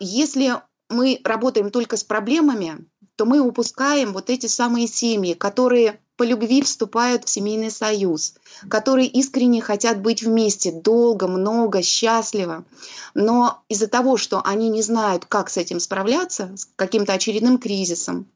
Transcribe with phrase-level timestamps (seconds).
[0.00, 0.54] если
[0.88, 6.62] мы работаем только с проблемами, то мы упускаем вот эти самые семьи, которые по любви
[6.62, 8.34] вступают в семейный союз,
[8.68, 12.64] которые искренне хотят быть вместе долго, много, счастливо.
[13.14, 18.26] Но из-за того, что они не знают, как с этим справляться, с каким-то очередным кризисом,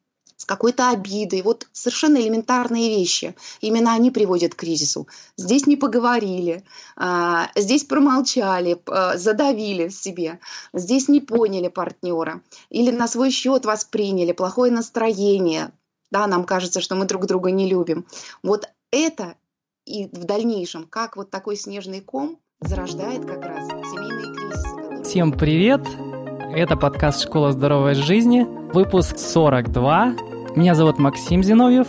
[0.44, 1.40] с какой-то обидой.
[1.40, 3.34] Вот совершенно элементарные вещи.
[3.62, 5.08] Именно они приводят к кризису.
[5.38, 6.64] Здесь не поговорили,
[6.96, 8.78] а, здесь промолчали,
[9.16, 10.38] задавили себе,
[10.74, 15.72] здесь не поняли партнера или на свой счет восприняли плохое настроение.
[16.10, 18.04] Да, нам кажется, что мы друг друга не любим.
[18.42, 19.36] Вот это
[19.86, 25.02] и в дальнейшем, как вот такой снежный ком зарождает как раз семейные кризисы.
[25.04, 25.80] Всем привет!
[26.54, 30.33] Это подкаст «Школа здоровой жизни», выпуск 42.
[30.56, 31.88] Меня зовут Максим Зиновьев.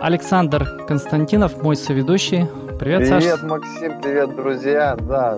[0.00, 2.46] Александр Константинов, мой соведущий.
[2.78, 3.42] Привет, Привет, Саш.
[3.42, 4.96] Максим, привет, друзья.
[4.96, 5.36] Да,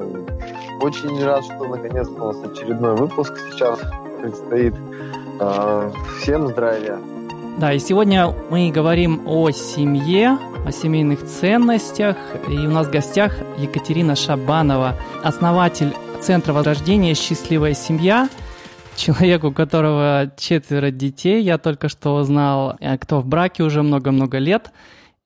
[0.83, 3.81] очень рад, что наконец-то у нас очередной выпуск сейчас
[4.21, 4.75] предстоит.
[5.41, 6.99] А, всем здравия.
[7.57, 10.37] Да, и сегодня мы говорим о семье,
[10.67, 12.19] о семейных ценностях.
[12.49, 18.29] И у нас в гостях Екатерина Шабанова, основатель Центра возрождения «Счастливая семья»,
[18.97, 21.43] человек, у которого четверо детей.
[21.43, 24.73] Я только что узнал, э, кто в браке уже много-много лет.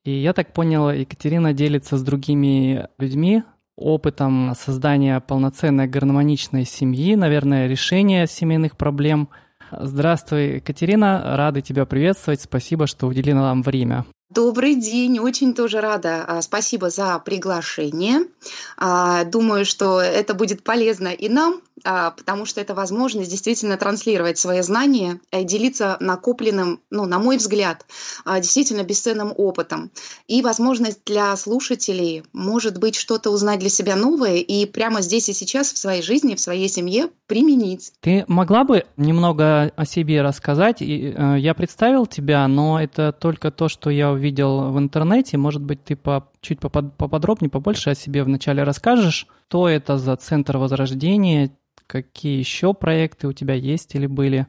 [0.03, 3.43] И я так понял, Екатерина делится с другими людьми
[3.75, 9.29] опытом создания полноценной гармоничной семьи, наверное, решения семейных проблем.
[9.71, 12.41] Здравствуй, Екатерина, рады тебя приветствовать.
[12.41, 14.05] Спасибо, что уделила нам время.
[14.29, 16.25] Добрый день, очень тоже рада.
[16.27, 18.27] А, спасибо за приглашение.
[18.77, 24.61] А, думаю, что это будет полезно и нам, потому что это возможность действительно транслировать свои
[24.61, 27.85] знания и делиться накопленным, ну, на мой взгляд,
[28.25, 29.91] действительно бесценным опытом.
[30.27, 35.33] И возможность для слушателей, может быть, что-то узнать для себя новое и прямо здесь и
[35.33, 37.93] сейчас в своей жизни, в своей семье применить.
[37.99, 40.81] Ты могла бы немного о себе рассказать?
[40.81, 45.37] Э, я представил тебя, но это только то, что я увидел в интернете.
[45.37, 49.27] Может быть, ты по, чуть поподробнее, побольше о себе вначале расскажешь.
[49.47, 51.51] Что это за Центр Возрождения?
[51.87, 54.47] Какие еще проекты у тебя есть или были?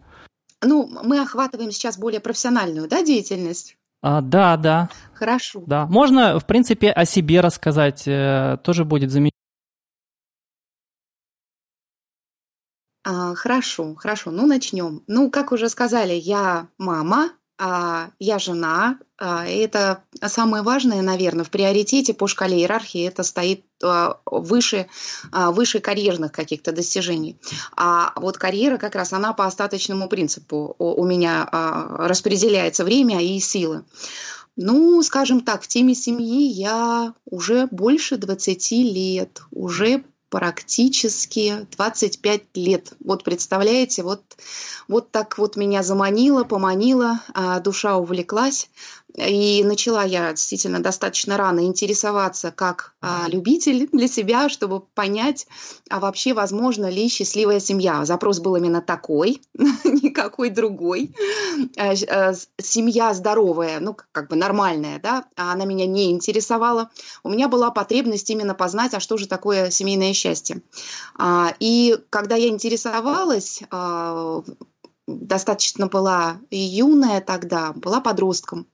[0.60, 3.76] Ну, мы охватываем сейчас более профессиональную да, деятельность.
[4.02, 4.90] А, да, да.
[5.14, 5.62] Хорошо.
[5.66, 5.86] Да.
[5.86, 8.06] Можно, в принципе, о себе рассказать.
[8.06, 9.38] Э, тоже будет замечательно.
[13.36, 14.30] Хорошо, хорошо.
[14.30, 15.02] Ну, начнем.
[15.06, 18.98] Ну, как уже сказали, я мама, я жена.
[19.20, 24.86] А, это самое важное, наверное, в приоритете по шкале иерархии это стоит а, выше,
[25.32, 27.36] выше карьерных каких-то достижений.
[27.76, 33.84] А вот карьера как раз она по остаточному принципу у меня распределяется время и силы.
[34.60, 42.92] Ну, скажем так, в теме семьи я уже больше 20 лет, уже практически 25 лет.
[43.04, 44.22] Вот представляете, вот,
[44.86, 48.68] вот так вот меня заманило, поманило, а душа увлеклась.
[49.16, 55.46] И начала я действительно достаточно рано интересоваться как а, любитель для себя, чтобы понять,
[55.88, 58.04] а вообще возможно ли счастливая семья.
[58.04, 61.14] Запрос был именно такой, никакой другой.
[61.76, 66.90] А, а, семья здоровая, ну как бы нормальная, да, а она меня не интересовала.
[67.24, 70.62] У меня была потребность именно познать, а что же такое семейное счастье.
[71.16, 74.42] А, и когда я интересовалась, а,
[75.08, 78.66] достаточно была юная тогда, была подростком.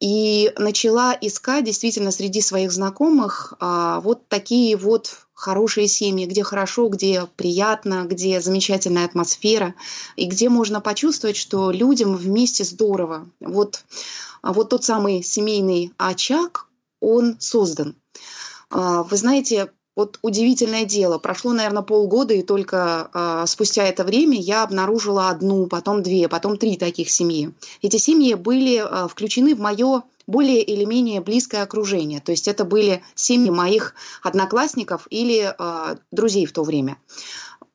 [0.00, 6.88] И начала искать действительно среди своих знакомых а, вот такие вот хорошие семьи, где хорошо,
[6.88, 9.76] где приятно, где замечательная атмосфера,
[10.16, 13.28] и где можно почувствовать, что людям вместе здорово.
[13.38, 13.84] Вот,
[14.42, 16.66] вот тот самый семейный очаг,
[17.00, 17.94] он создан.
[18.70, 21.18] А, вы знаете, вот удивительное дело.
[21.18, 26.56] Прошло, наверное, полгода, и только э, спустя это время я обнаружила одну, потом две, потом
[26.56, 27.52] три таких семьи.
[27.82, 32.20] Эти семьи были э, включены в мое более или менее близкое окружение.
[32.20, 36.96] То есть это были семьи моих одноклассников или э, друзей в то время.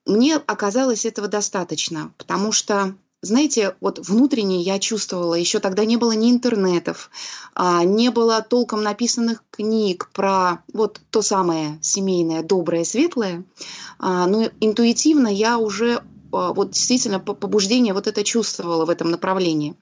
[0.06, 6.12] Мне оказалось этого достаточно, потому что знаете, вот внутренне я чувствовала, еще тогда не было
[6.12, 7.10] ни интернетов,
[7.56, 13.44] а, не было толком написанных книг про вот то самое семейное, доброе, светлое,
[14.00, 19.76] а, но интуитивно я уже а, вот действительно побуждение вот это чувствовала в этом направлении.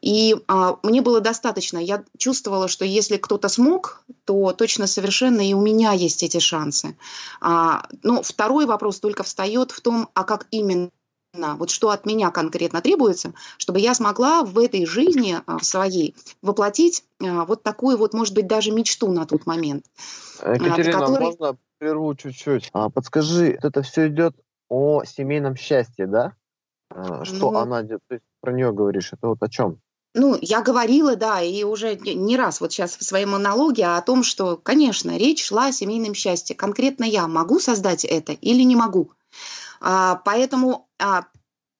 [0.00, 1.78] И а, мне было достаточно.
[1.78, 6.96] Я чувствовала, что если кто-то смог, то точно совершенно и у меня есть эти шансы.
[7.40, 10.90] А, но второй вопрос только встает в том, а как именно
[11.34, 16.16] вот что от меня конкретно требуется, чтобы я смогла в этой жизни а, в своей
[16.42, 19.84] воплотить а, вот такую вот, может быть, даже мечту на тот момент.
[20.40, 21.24] Екатерина, которой...
[21.26, 22.70] можно прерву чуть-чуть?
[22.72, 24.36] А, подскажи, это все идет
[24.68, 26.34] о семейном счастье, да?
[26.90, 29.80] А, что ну, она, то есть про нее говоришь, это вот о чем?
[30.14, 34.22] Ну, я говорила, да, и уже не раз вот сейчас в своей монологе о том,
[34.22, 36.56] что, конечно, речь шла о семейном счастье.
[36.56, 39.12] Конкретно я могу создать это или не могу.
[39.80, 41.24] А, поэтому а,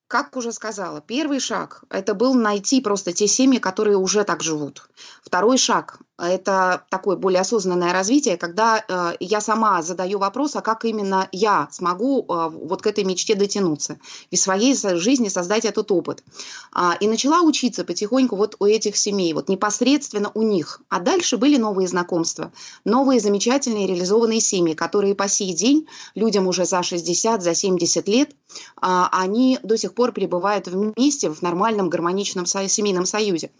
[0.08, 4.88] как уже сказала, первый шаг– это был найти просто те семьи, которые уже так живут.
[5.22, 10.84] Второй шаг– это такое более осознанное развитие, когда э, я сама задаю вопрос, а как
[10.84, 13.98] именно я смогу э, вот к этой мечте дотянуться
[14.30, 16.24] и в своей жизни создать этот опыт.
[16.72, 20.80] А, и начала учиться потихоньку вот у этих семей, вот непосредственно у них.
[20.88, 22.52] А дальше были новые знакомства,
[22.84, 28.30] новые замечательные реализованные семьи, которые по сей день людям уже за 60, за 70 лет,
[28.80, 33.50] а, они до сих пор пребывают вместе в нормальном гармоничном семейном союзе.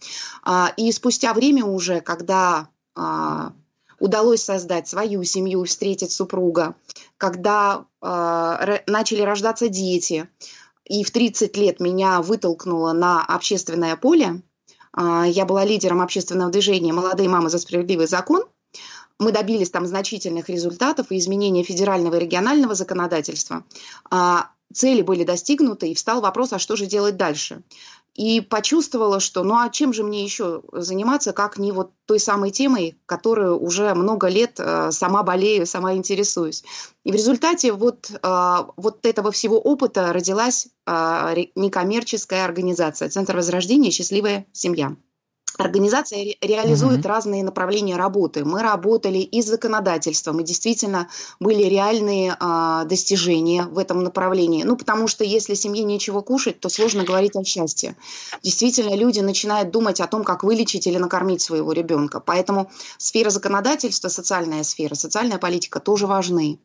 [0.43, 2.48] А, и спустя время уже, когда
[2.95, 3.53] а,
[3.99, 6.75] удалось создать свою семью, встретить супруга,
[7.17, 10.29] когда начали рождаться дети,
[10.85, 14.41] и в 30 лет меня вытолкнуло на общественное поле,
[14.97, 18.45] я была лидером общественного движения «Молодые мамы за справедливый закон»,
[19.19, 23.65] мы добились там значительных результатов и изменения федерального и регионального законодательства
[24.73, 27.62] цели были достигнуты, и встал вопрос, а что же делать дальше?
[28.19, 32.50] И почувствовала, что ну а чем же мне еще заниматься, как не вот той самой
[32.50, 36.65] темой, которую уже много лет э, сама болею, сама интересуюсь.
[37.05, 43.93] И в результате вот, э, вот этого всего опыта родилась э, некоммерческая организация «Центр возрождения.
[43.93, 44.97] Счастливая семья».
[45.58, 47.08] Организация ре- реализует mm-hmm.
[47.08, 48.44] разные направления работы.
[48.44, 51.08] Мы работали и с законодательством, и действительно
[51.40, 54.62] были реальные а, достижения в этом направлении.
[54.62, 57.96] Ну, потому что если семье нечего кушать, то сложно говорить о счастье.
[58.43, 62.20] Действительно, люди начинают думать о том, как вылечить или накормить своего ребенка.
[62.20, 66.60] Поэтому сфера законодательства, социальная сфера, социальная политика тоже важны.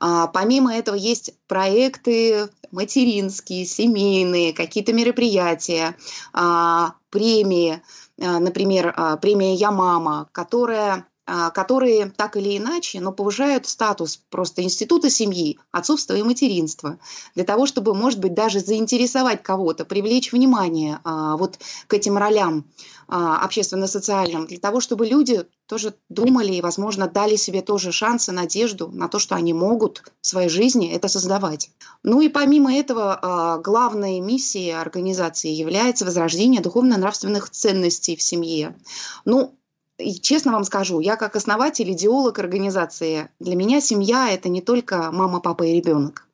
[0.00, 5.94] А, помимо этого есть проекты материнские, семейные, какие-то мероприятия,
[6.32, 7.82] а, премии–
[8.20, 11.06] например, а, премия «Я мама», которая
[11.54, 16.98] которые так или иначе, но повышают статус просто института семьи, отцовства и материнства,
[17.34, 22.64] для того, чтобы, может быть, даже заинтересовать кого-то, привлечь внимание а, вот к этим ролям
[23.06, 28.88] а, общественно-социальным, для того, чтобы люди тоже думали и, возможно, дали себе тоже шансы, надежду
[28.88, 31.70] на то, что они могут в своей жизни это создавать.
[32.02, 38.76] Ну и помимо этого, главной миссией организации является возрождение духовно-нравственных ценностей в семье.
[39.24, 39.54] Ну,
[40.00, 45.10] и честно вам скажу, я как основатель, идеолог организации, для меня семья– это не только
[45.12, 46.26] мама, папа и ребенок.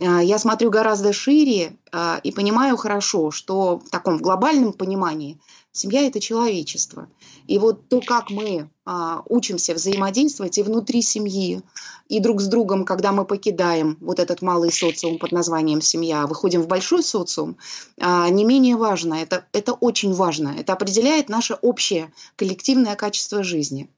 [0.00, 5.38] А, я смотрю гораздо шире а, и понимаю хорошо, что в таком глобальном понимании
[5.72, 7.08] семья– это человечество.
[7.46, 8.70] И вот то, как мы
[9.28, 11.62] учимся взаимодействовать и внутри семьи,
[12.08, 16.60] и друг с другом, когда мы покидаем вот этот малый социум под названием семья, выходим
[16.62, 17.56] в большой социум,
[18.00, 19.14] а, не менее важно.
[19.14, 20.56] Это, это очень важно.
[20.58, 23.88] Это определяет наше общее коллективное качество жизни.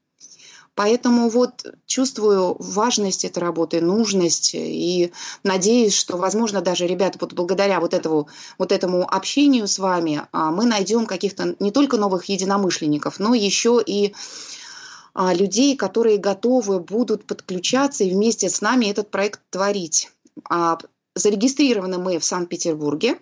[0.75, 5.11] Поэтому вот чувствую важность этой работы, нужность и
[5.43, 10.51] надеюсь, что, возможно, даже, ребята, вот благодаря вот этому, вот этому общению с вами а,
[10.51, 14.17] мы найдем каких-то не только новых единомышленников, но еще и а,
[15.15, 20.11] людей, которые готовы будут подключаться и вместе с нами этот проект творить.
[20.49, 20.79] А,
[21.15, 23.19] зарегистрированы мы в Санкт-Петербурге,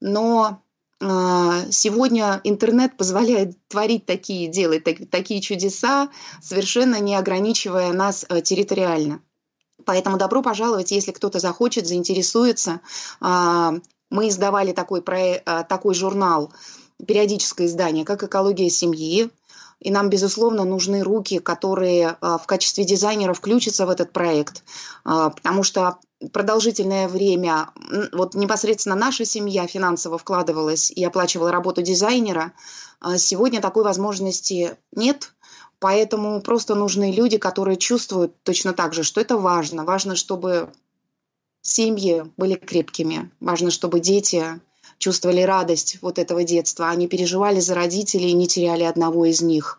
[0.00, 0.62] но
[1.00, 6.08] а, сегодня интернет позволяет творить такие, делать такие чудеса,
[6.40, 9.20] совершенно не ограничивая нас территориально.
[9.84, 12.80] Поэтому добро пожаловать, если кто-то захочет, заинтересуется.
[13.20, 16.52] Мы издавали такой, такой журнал,
[17.06, 19.30] периодическое издание, как «Экология семьи»,
[19.80, 24.64] и нам, безусловно, нужны руки, которые а, в качестве дизайнера включатся в этот проект,
[25.04, 25.98] а, потому что
[26.32, 27.70] продолжительное время
[28.12, 32.52] вот непосредственно наша семья финансово вкладывалась и оплачивала работу дизайнера.
[33.00, 35.32] А сегодня такой возможности нет,
[35.78, 39.84] поэтому просто нужны люди, которые чувствуют точно так же, что это важно.
[39.84, 40.72] Важно, чтобы
[41.62, 44.60] семьи были крепкими, важно, чтобы дети
[44.98, 46.88] чувствовали радость вот этого детства.
[46.88, 49.78] Они переживали за родителей и не теряли одного из них.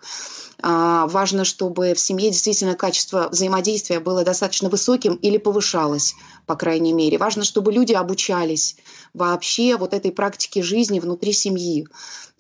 [0.62, 6.94] А, важно, чтобы в семье действительно качество взаимодействия было достаточно высоким или повышалось, по крайней
[6.94, 7.18] мере.
[7.18, 8.76] Важно, чтобы люди обучались
[9.14, 11.88] вообще вот этой практике жизни внутри семьи.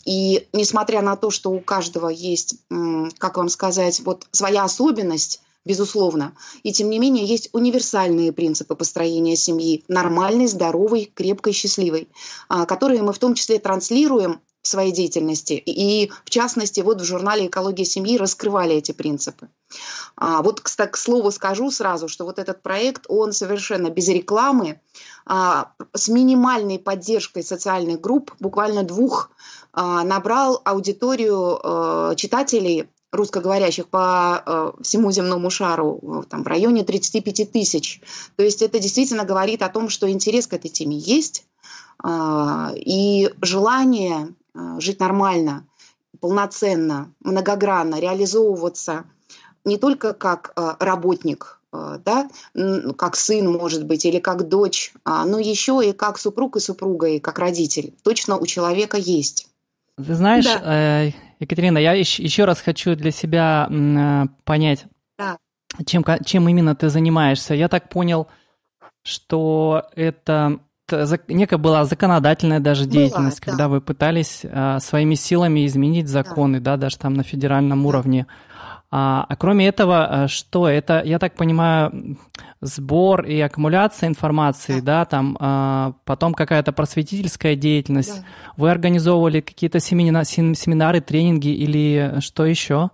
[0.05, 2.55] И несмотря на то, что у каждого есть,
[3.17, 6.35] как вам сказать, вот своя особенность, безусловно.
[6.63, 12.09] И тем не менее есть универсальные принципы построения семьи, нормальной, здоровой, крепкой, счастливой,
[12.47, 15.53] а, которые мы в том числе транслируем в своей деятельности.
[15.53, 19.49] И, в частности, вот в журнале «Экология семьи» раскрывали эти принципы.
[20.15, 24.81] А, вот, кстати, к слову скажу сразу, что вот этот проект, он совершенно без рекламы,
[25.25, 29.31] а, с минимальной поддержкой социальных групп, буквально двух,
[29.71, 37.51] а, набрал аудиторию а, читателей русскоговорящих по э, всему земному шару там, в районе 35
[37.51, 38.01] тысяч.
[38.35, 41.45] То есть это действительно говорит о том, что интерес к этой теме есть,
[42.03, 45.65] э, и желание э, жить нормально,
[46.19, 49.05] полноценно, многогранно, реализовываться
[49.65, 52.29] не только как э, работник, э, да,
[52.97, 57.07] как сын, может быть, или как дочь, а, но еще и как супруг и супруга,
[57.07, 57.93] и как родитель.
[58.03, 59.48] Точно у человека есть.
[60.05, 60.61] Ты знаешь, да.
[61.05, 64.85] э, Екатерина, я еще, еще раз хочу для себя э, понять,
[65.17, 65.37] да.
[65.85, 67.53] чем, чем именно ты занимаешься.
[67.53, 68.27] Я так понял,
[69.03, 70.59] что это
[71.27, 73.69] некая была законодательная даже деятельность, была, когда да.
[73.69, 76.77] вы пытались а, своими силами изменить законы, да.
[76.77, 77.87] да, даже там на федеральном да.
[77.87, 78.27] уровне.
[78.91, 82.17] А, а кроме этого, а, что это, я так понимаю,
[82.59, 88.15] сбор и аккумуляция информации, да, да там а, потом какая-то просветительская деятельность.
[88.15, 88.25] Да.
[88.57, 92.89] Вы организовывали какие-то семинары, семинары, тренинги или что еще?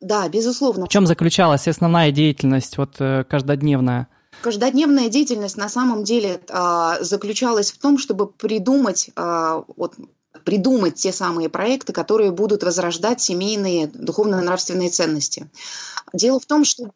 [0.00, 0.84] Да, безусловно.
[0.84, 4.06] В чем заключалась основная деятельность, вот э, каждодневная?
[4.42, 9.94] Каждодневная деятельность на самом деле а, заключалась в том, чтобы придумать а, вот,
[10.44, 15.50] придумать те самые проекты, которые будут возрождать семейные духовно-нравственные ценности.
[16.12, 16.90] Дело в том, что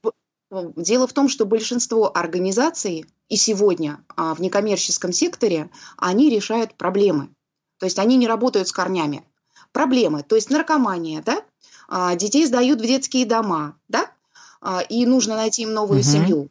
[0.77, 7.31] Дело в том, что большинство организаций и сегодня а, в некоммерческом секторе, они решают проблемы.
[7.79, 9.25] То есть они не работают с корнями.
[9.73, 11.43] Проблемы, то есть наркомания, да?
[11.89, 14.11] А, детей сдают в детские дома, да?
[14.61, 16.07] А, и нужно найти им новую угу.
[16.07, 16.49] семью.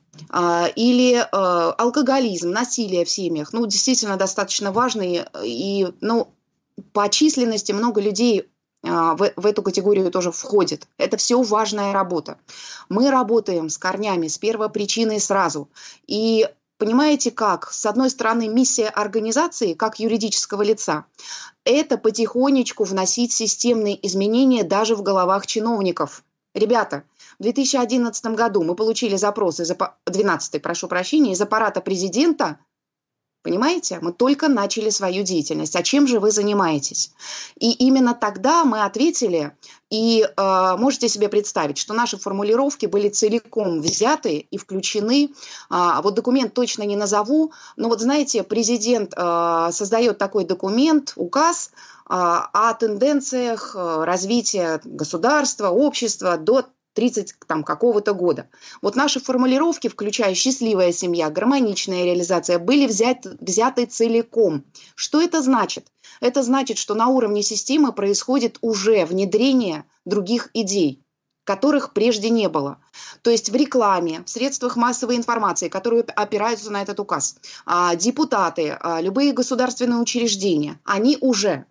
[0.76, 3.54] Или алкоголизм, насилие в семьях.
[3.54, 5.26] Ну, действительно, достаточно важный.
[5.44, 6.34] И, ну,
[6.94, 8.50] по численности много людей
[8.84, 10.88] а, в, в эту категорию тоже входит.
[10.98, 12.38] Это все важная работа.
[12.90, 15.70] Мы работаем с корнями, с первопричиной сразу.
[16.08, 17.72] И понимаете как?
[17.72, 21.06] С одной стороны, миссия организации, как юридического лица,
[21.63, 26.24] это потихонечку вносить системные изменения даже в головах чиновников.
[26.54, 27.04] Ребята,
[27.40, 29.72] в 2011 году мы получили запрос из
[30.06, 32.58] 12 прошу прощения, из аппарата президента.
[33.44, 34.00] Понимаете?
[34.02, 35.76] Мы только начали свою деятельность.
[35.76, 37.12] А чем же вы занимаетесь?
[37.60, 39.56] И именно тогда мы ответили,
[39.90, 45.32] и э, можете себе представить, что наши формулировки были целиком взяты и включены.
[45.72, 51.72] Э, вот документ точно не назову, но вот знаете, президент э, создает такой документ, указ,
[52.14, 58.50] о тенденциях э, развития государства, общества до 30 там, какого-то года.
[58.82, 64.66] Вот наши формулировки, включая «счастливая семья», «гармоничная реализация», были взят, взяты целиком.
[64.96, 65.88] Что это значит?
[66.20, 71.04] Это значит, что на уровне системы происходит уже внедрение других идей
[71.44, 72.78] которых прежде не было.
[73.24, 78.78] То есть в рекламе, в средствах массовой информации, которые опираются на этот указ, а, депутаты,
[78.80, 81.66] а, любые государственные учреждения, они уже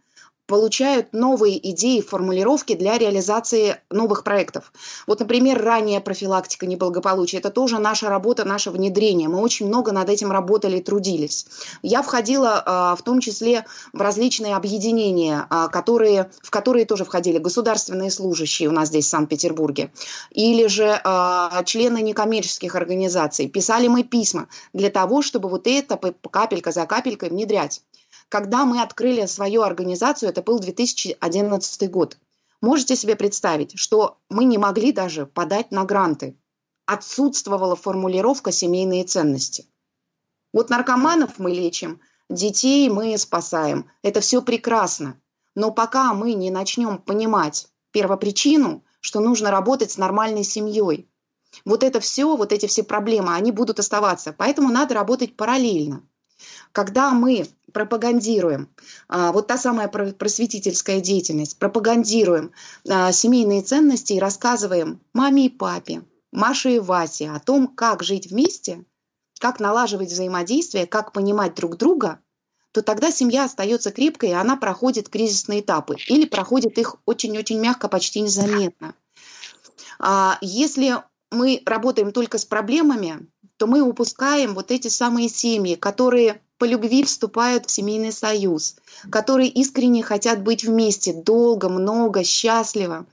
[0.51, 4.73] получают новые идеи, формулировки для реализации новых проектов.
[5.07, 9.29] Вот, например, ранняя профилактика неблагополучия– это тоже наша работа, наше внедрение.
[9.29, 11.47] Мы очень много над этим работали и трудились.
[11.83, 17.39] Я входила а, в том числе в различные объединения, а, которые, в которые тоже входили
[17.39, 19.93] государственные служащие у нас здесь, в Санкт-Петербурге,
[20.33, 23.49] или же а, члены некоммерческих организаций.
[23.49, 25.97] Писали мы письма для того, чтобы вот это
[26.29, 27.83] капелька за капелькой внедрять.
[28.31, 32.17] Когда мы открыли свою организацию, это был 2011 год.
[32.61, 36.39] Можете себе представить, что мы не могли даже подать на гранты.
[36.87, 39.67] Отсутствовала формулировка «семейные ценности».
[40.53, 43.91] Вот наркоманов мы лечим, детей мы спасаем.
[44.03, 45.21] Это все прекрасно.
[45.57, 51.11] Но пока мы не начнем понимать первопричину, что нужно работать с нормальной семьей,
[51.65, 54.33] вот это все, вот эти все проблемы, они будут оставаться.
[54.33, 56.05] Поэтому надо работать параллельно.
[56.73, 58.69] Когда мы пропагандируем,
[59.09, 62.53] а, вот та самая просветительская деятельность, пропагандируем
[62.89, 68.29] а, семейные ценности и рассказываем маме и папе, Маше и Васе о том, как жить
[68.31, 68.85] вместе,
[69.41, 72.21] как налаживать взаимодействие, как понимать друг друга,
[72.73, 77.89] то тогда семья остается крепкой, и она проходит кризисные этапы или проходит их очень-очень мягко,
[77.89, 78.95] почти незаметно.
[79.99, 86.41] А, если мы работаем только с проблемами, то мы упускаем вот эти самые семьи, которые
[86.61, 88.77] по любви вступают в семейный союз,
[89.11, 93.07] которые искренне хотят быть вместе долго, много, счастливо.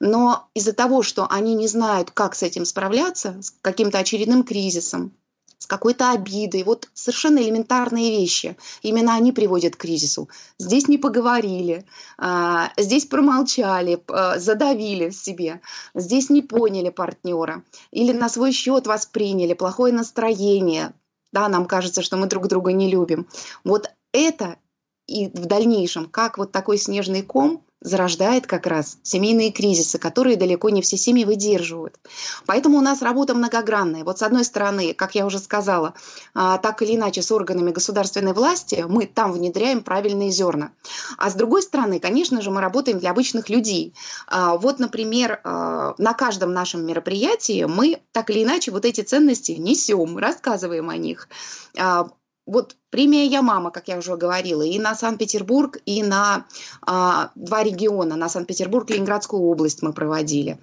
[0.00, 5.12] Но из-за того, что они не знают, как с этим справляться, с каким-то очередным кризисом,
[5.58, 6.62] с какой-то обидой.
[6.62, 8.56] Вот совершенно элементарные вещи.
[8.80, 10.30] Именно они приводят к кризису.
[10.58, 11.84] Здесь не поговорили,
[12.16, 14.02] а, здесь промолчали,
[14.38, 15.60] задавили в себе,
[15.94, 17.64] здесь не поняли партнера.
[17.90, 20.94] Или на свой счет восприняли плохое настроение.
[21.34, 23.26] Да, нам кажется, что мы друг друга не любим.
[23.64, 24.56] Вот это
[25.08, 30.70] и в дальнейшем, как вот такой снежный ком зарождает как раз семейные кризисы, которые далеко
[30.70, 32.00] не все семьи выдерживают.
[32.46, 34.02] Поэтому у нас работа многогранная.
[34.04, 35.94] Вот с одной стороны, как я уже сказала,
[36.34, 40.72] а, так или иначе с органами государственной власти мы там внедряем правильные зерна.
[41.18, 43.94] А с другой стороны, конечно же, мы работаем для обычных людей.
[44.26, 49.52] А, вот, например, а, на каждом нашем мероприятии мы так или иначе вот эти ценности
[49.52, 51.28] несем, рассказываем о них
[52.46, 56.44] вот премия «Я мама», как я уже говорила, и на Санкт-Петербург, и на
[56.82, 60.58] а, два региона, на Санкт-Петербург и Ленинградскую область мы проводили.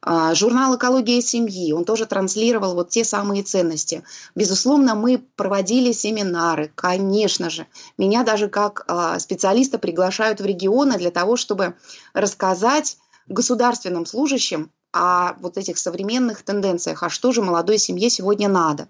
[0.00, 4.02] А, журнал «Экология семьи», он тоже транслировал вот те самые ценности.
[4.34, 7.66] Безусловно, мы проводили семинары, конечно же.
[7.98, 11.74] Меня даже как а, специалиста приглашают в регионы для того, чтобы
[12.14, 12.96] рассказать
[13.28, 18.88] государственным служащим о вот этих современных тенденциях, а что же молодой семье сегодня надо.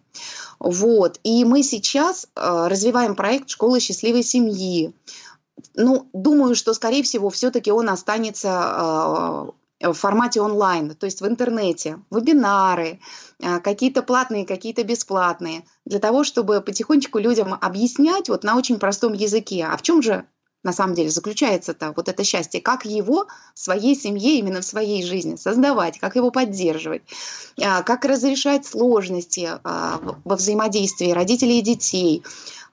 [0.60, 1.18] Вот.
[1.24, 4.94] И мы сейчас э, развиваем проект «Школа счастливой семьи».
[5.74, 11.26] Ну, думаю, что, скорее всего, все-таки он останется э, в формате онлайн, то есть в
[11.26, 13.00] интернете, вебинары,
[13.40, 19.12] э, какие-то платные, какие-то бесплатные, для того, чтобы потихонечку людям объяснять вот на очень простом
[19.12, 20.24] языке, а в чем же
[20.66, 25.36] на самом деле заключается-то вот это счастье, как его своей семье, именно в своей жизни
[25.36, 27.02] создавать, как его поддерживать,
[27.62, 32.24] а, как разрешать сложности а, во взаимодействии родителей и детей,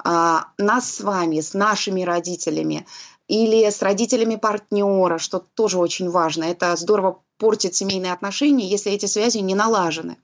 [0.04, 2.88] а, нас с вами, с нашими родителями
[3.28, 6.46] или с родителями партнера, что тоже очень важно.
[6.46, 10.18] Это здорово портит семейные отношения, если эти связи не налажены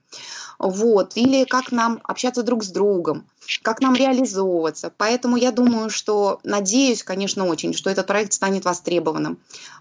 [0.60, 3.26] вот, или как нам общаться друг с другом,
[3.62, 4.92] как нам реализовываться.
[4.96, 9.38] Поэтому я думаю, что, надеюсь, конечно, очень, что этот проект станет востребованным.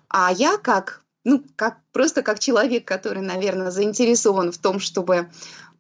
[0.07, 5.29] А я как, ну, как, просто как человек, который, наверное, заинтересован в том, чтобы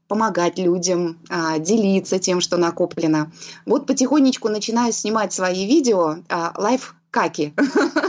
[0.09, 3.31] помогать людям, а, делиться тем, что накоплено.
[3.65, 8.08] Вот потихонечку начинаю снимать свои видео, а, лайфхаки, так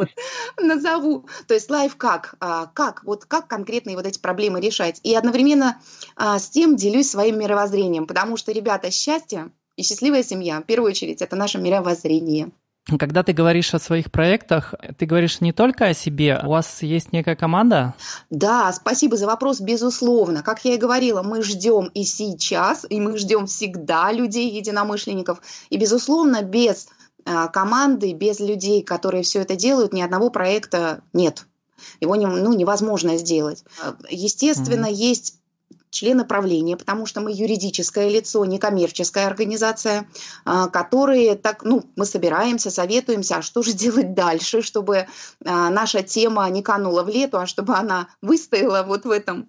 [0.00, 0.08] вот
[0.60, 1.26] назову.
[1.46, 5.00] То есть лайфхак, а, как, вот как конкретные вот эти проблемы решать.
[5.02, 5.80] И одновременно
[6.16, 10.90] а, с тем делюсь своим мировоззрением, потому что, ребята, счастье и счастливая семья, в первую
[10.90, 12.50] очередь, это наше мировоззрение.
[12.98, 17.12] Когда ты говоришь о своих проектах, ты говоришь не только о себе, у вас есть
[17.12, 17.94] некая команда?
[18.30, 20.42] Да, спасибо за вопрос, безусловно.
[20.42, 25.40] Как я и говорила, мы ждем и сейчас, и мы ждем всегда людей, единомышленников.
[25.68, 26.88] И, безусловно, без
[27.24, 31.46] команды, без людей, которые все это делают, ни одного проекта нет.
[32.00, 33.64] Его не, ну, невозможно сделать.
[34.08, 34.94] Естественно, mm-hmm.
[34.94, 35.40] есть
[35.90, 40.08] члены правления, потому что мы юридическое лицо, некоммерческая организация,
[40.44, 45.06] а, которые так, ну, мы собираемся, советуемся, а что же делать дальше, чтобы
[45.44, 49.48] а, наша тема не канула в лету, а чтобы она выстояла вот в этом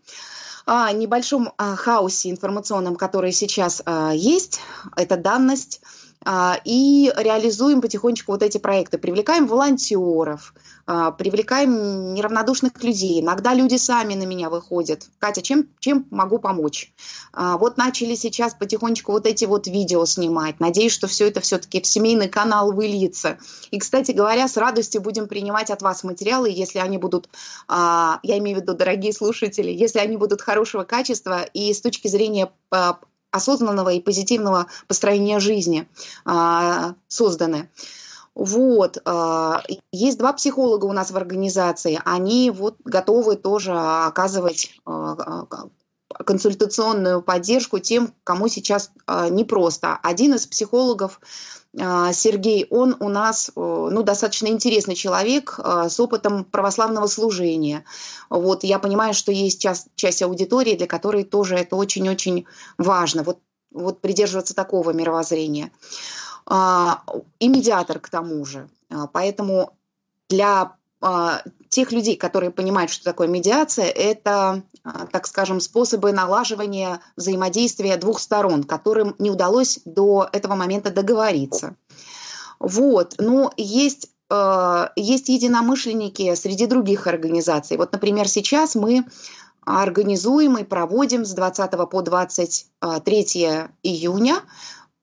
[0.67, 3.81] небольшом хаосе информационном, который сейчас
[4.13, 4.59] есть.
[4.95, 5.87] Это данность а,
[6.23, 8.97] и реализуем потихонечку вот эти проекты.
[8.97, 10.53] Привлекаем волонтеров,
[10.85, 13.21] а, привлекаем неравнодушных людей.
[13.21, 15.07] Иногда люди сами на меня выходят.
[15.19, 16.93] Катя, чем, чем могу помочь?
[17.33, 20.59] А, вот начали сейчас потихонечку вот эти вот видео снимать.
[20.59, 23.37] Надеюсь, что все это все-таки в семейный канал выльется.
[23.71, 27.29] И, кстати говоря, с радостью будем принимать от вас материалы, если они будут,
[27.69, 32.51] я имею в виду, дорогие слушатели, если они будут хорошего качества и с точки зрения
[33.31, 35.87] осознанного и позитивного построения жизни
[36.25, 37.69] а, созданы.
[38.35, 38.97] Вот.
[39.05, 41.99] А, есть два психолога у нас в организации.
[42.05, 45.45] Они вот готовы тоже оказывать а,
[46.25, 48.91] консультационную поддержку тем, кому сейчас
[49.29, 49.97] непросто.
[50.03, 51.21] Один из психологов
[51.73, 57.85] Сергей, он у нас ну, достаточно интересный человек а, с опытом православного служения.
[58.29, 62.45] Вот, я понимаю, что есть часть, часть аудитории, для которой тоже это очень-очень
[62.77, 63.23] важно.
[63.23, 63.39] Вот,
[63.71, 65.71] вот придерживаться такого мировоззрения.
[66.45, 67.03] А,
[67.39, 68.67] и медиатор к тому же.
[69.13, 69.77] Поэтому
[70.27, 70.75] для а,
[71.69, 78.19] тех людей, которые понимают, что такое медиация, это, а, так скажем, способы налаживания взаимодействия двух
[78.19, 81.75] сторон, которым не удалось до этого момента договориться.
[82.59, 87.77] Вот, но есть а, есть единомышленники среди других организаций.
[87.77, 89.05] Вот, например, сейчас мы
[89.65, 93.23] организуем и проводим с 20 по 23
[93.83, 94.41] июня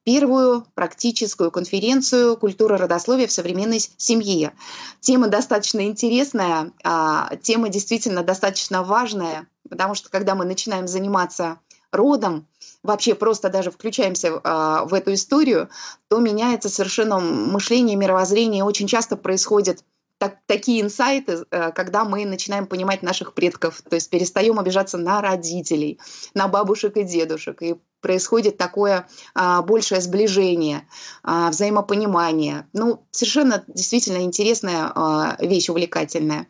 [0.08, 4.54] первую практическую конференцию «Культура родословия в современной семье».
[5.00, 11.58] Тема достаточно интересная, а, тема действительно достаточно важная, потому что когда мы начинаем заниматься
[11.92, 12.46] родом,
[12.82, 14.40] вообще просто даже включаемся
[14.86, 15.68] в эту историю,
[16.08, 18.64] то меняется совершенно мышление, мировоззрение.
[18.64, 19.84] Очень часто происходит
[20.18, 25.22] так, такие инсайты, э, когда мы начинаем понимать наших предков, то есть перестаем обижаться на
[25.22, 26.00] родителей,
[26.34, 30.88] на бабушек и дедушек, и происходит такое а, большее сближение,
[31.22, 32.68] а, взаимопонимание.
[32.72, 36.46] Ну, совершенно действительно интересная а, вещь, увлекательная.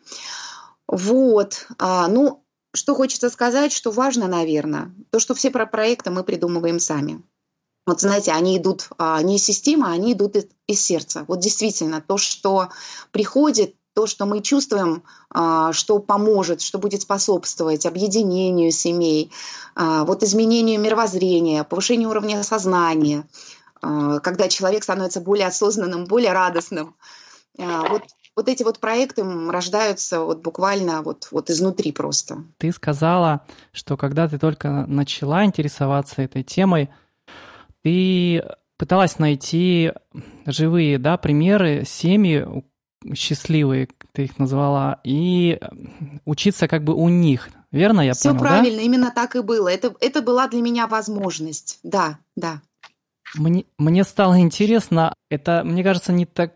[0.87, 1.67] Вот.
[1.77, 6.79] А, ну, что хочется сказать, что важно, наверное, то, что все про проекты мы придумываем
[6.79, 7.23] сами.
[7.85, 11.25] Вот знаете, они идут а, не из системы, они идут из, из сердца.
[11.27, 12.69] Вот действительно, то, что
[13.11, 19.29] приходит, то, что мы чувствуем, а, что поможет, что будет способствовать объединению семей,
[19.75, 23.27] а, вот изменению мировоззрения, повышению уровня сознания,
[23.81, 26.95] а, когда человек становится более осознанным, более радостным.
[27.57, 28.03] Вот
[28.37, 32.45] вот эти вот проекты рождаются вот буквально вот, вот изнутри просто.
[32.57, 33.41] Ты сказала,
[33.73, 36.89] что когда ты только начала интересоваться этой темой,
[37.83, 38.45] ты
[38.77, 39.91] пыталась найти
[40.45, 42.63] живые да, примеры семьи
[43.13, 45.59] счастливые, ты их назвала, и
[46.25, 47.49] учиться как бы у них.
[47.71, 48.83] Верно я Все понял, правильно, да?
[48.83, 49.67] именно так и было.
[49.67, 51.79] Это, это была для меня возможность.
[51.83, 52.61] Да, да.
[53.35, 56.55] Мне, мне стало интересно, это, мне кажется, не так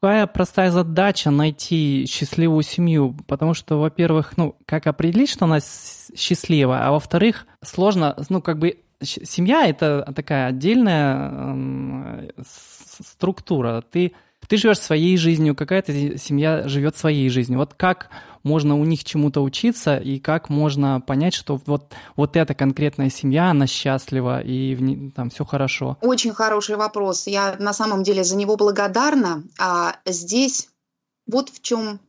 [0.00, 6.86] такая простая задача найти счастливую семью, потому что, во-первых, ну, как определить, что она счастливая,
[6.86, 12.42] а во-вторых, сложно, ну, как бы семья это такая отдельная э,
[13.00, 13.82] структура.
[13.90, 14.12] Ты
[14.50, 17.60] ты живешь своей жизнью, какая-то семья живет своей жизнью.
[17.60, 18.10] Вот как
[18.42, 23.50] можно у них чему-то учиться и как можно понять, что вот, вот эта конкретная семья,
[23.50, 25.98] она счастлива и в ней, там все хорошо?
[26.00, 27.28] Очень хороший вопрос.
[27.28, 29.44] Я на самом деле за него благодарна.
[29.56, 30.68] А здесь
[31.28, 32.00] вот в чем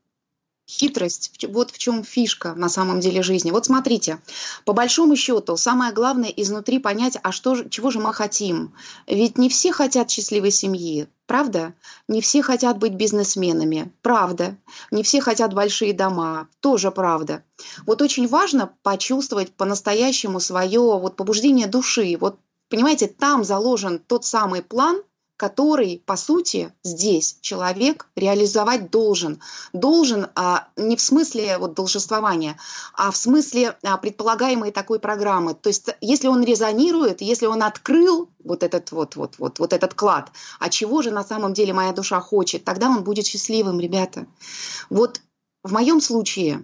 [0.70, 3.52] хитрость, вот в чем фишка на самом деле жизни.
[3.52, 4.20] Вот смотрите,
[4.66, 8.74] по большому счету, самое главное изнутри понять, а что, чего же мы хотим.
[9.08, 11.74] Ведь не все хотят счастливой семьи, правда?
[12.08, 14.58] Не все хотят быть бизнесменами, правда?
[14.92, 17.44] Не все хотят большие дома, тоже правда.
[17.86, 22.18] Вот очень важно почувствовать по-настоящему свое вот побуждение души.
[22.20, 25.02] Вот понимаете, там заложен тот самый план–
[25.42, 29.42] который, по сути, здесь человек реализовать должен.
[29.74, 32.58] Должен а, не в смысле вот, должествования,
[32.94, 35.56] а в смысле а, предполагаемой такой программы.
[35.56, 39.96] То есть, если он резонирует, если он открыл вот этот вот, вот, вот, вот этот
[39.96, 44.28] клад, а чего же на самом деле моя душа хочет, тогда он будет счастливым, ребята.
[44.92, 45.22] Вот
[45.64, 46.64] в моем случае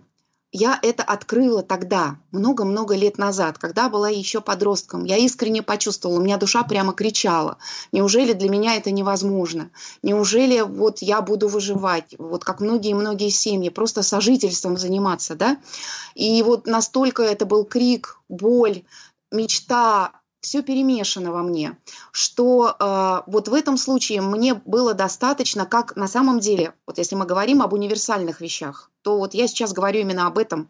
[0.51, 5.03] я это открыла тогда, много-много лет назад, когда была еще подростком.
[5.03, 7.57] Я искренне почувствовала, у меня душа прямо кричала.
[7.91, 9.71] Неужели для меня это невозможно?
[10.03, 15.57] Неужели вот я буду выживать, вот как многие-многие семьи, просто сожительством заниматься, да?
[16.15, 18.83] И вот настолько это был крик, боль,
[19.31, 20.13] мечта,
[20.47, 21.77] все перемешано во мне,
[22.13, 27.15] что э, вот в этом случае мне было достаточно, как на самом деле, вот если
[27.15, 30.69] мы говорим об универсальных вещах, то вот я сейчас говорю именно об этом,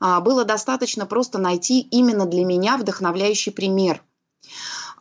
[0.00, 4.02] э, было достаточно просто найти именно для меня вдохновляющий пример.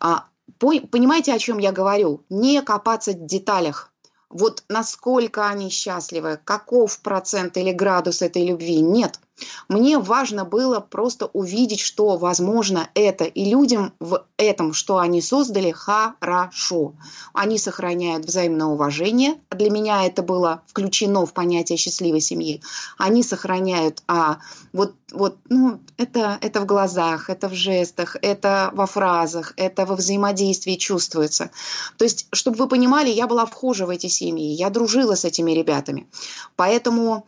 [0.03, 0.15] Э,
[0.59, 2.25] понимаете, о чем я говорю?
[2.29, 3.93] Не копаться в деталях,
[4.29, 9.21] вот насколько они счастливы, каков процент или градус этой любви, нет.
[9.67, 15.71] Мне важно было просто увидеть, что возможно это, и людям в этом, что они создали,
[15.71, 16.93] хорошо.
[17.33, 19.35] Они сохраняют взаимное уважение.
[19.51, 22.61] Для меня это было включено в понятие счастливой семьи.
[22.97, 24.39] Они сохраняют, а
[24.73, 29.95] вот, вот, ну, это, это в глазах, это в жестах, это во фразах, это во
[29.95, 31.51] взаимодействии чувствуется.
[31.97, 35.51] То есть, чтобы вы понимали, я была вхожа в эти семьи, я дружила с этими
[35.51, 36.07] ребятами.
[36.55, 37.25] Поэтому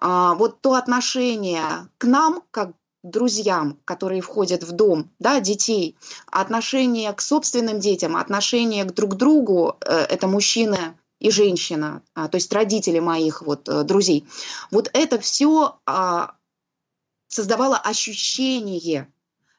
[0.00, 2.72] вот то отношение к нам, как
[3.04, 9.76] друзьям, которые входят в дом, да, детей, отношение к собственным детям, отношение к друг другу,
[9.80, 14.26] э, это мужчина и женщина, а, то есть родители моих вот э, друзей.
[14.70, 16.32] Вот это все а,
[17.28, 19.08] создавало ощущение.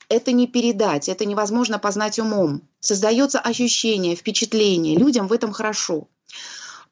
[0.10, 2.62] Это не передать, это невозможно познать умом.
[2.80, 4.98] Создается ощущение, впечатление.
[4.98, 6.08] Людям в этом хорошо.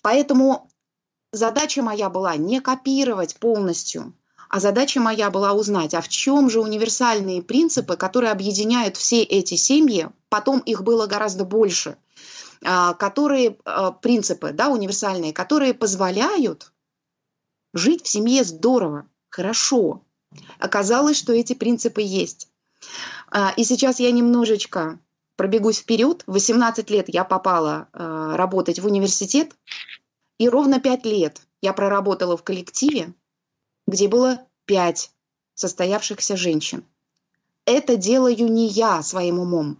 [0.02, 0.70] Поэтому
[1.34, 4.14] задача моя была не копировать полностью,
[4.48, 9.56] а задача моя была узнать, а в чем же универсальные принципы, которые объединяют все эти
[9.56, 11.98] семьи, потом их было гораздо больше,
[12.64, 16.72] а, которые а, принципы, да, универсальные, которые позволяют
[17.74, 20.04] жить в семье здорово, хорошо.
[20.60, 22.48] Оказалось, что эти принципы есть.
[23.32, 25.00] А, и сейчас я немножечко
[25.36, 26.24] пробегусь вперед.
[26.28, 29.56] В 18 лет я попала работать в университет,
[30.38, 33.14] и ровно пять лет я проработала в коллективе,
[33.88, 35.12] где было пять
[35.56, 36.84] состоявшихся женщин.
[37.66, 39.78] это делаю не я своим умом.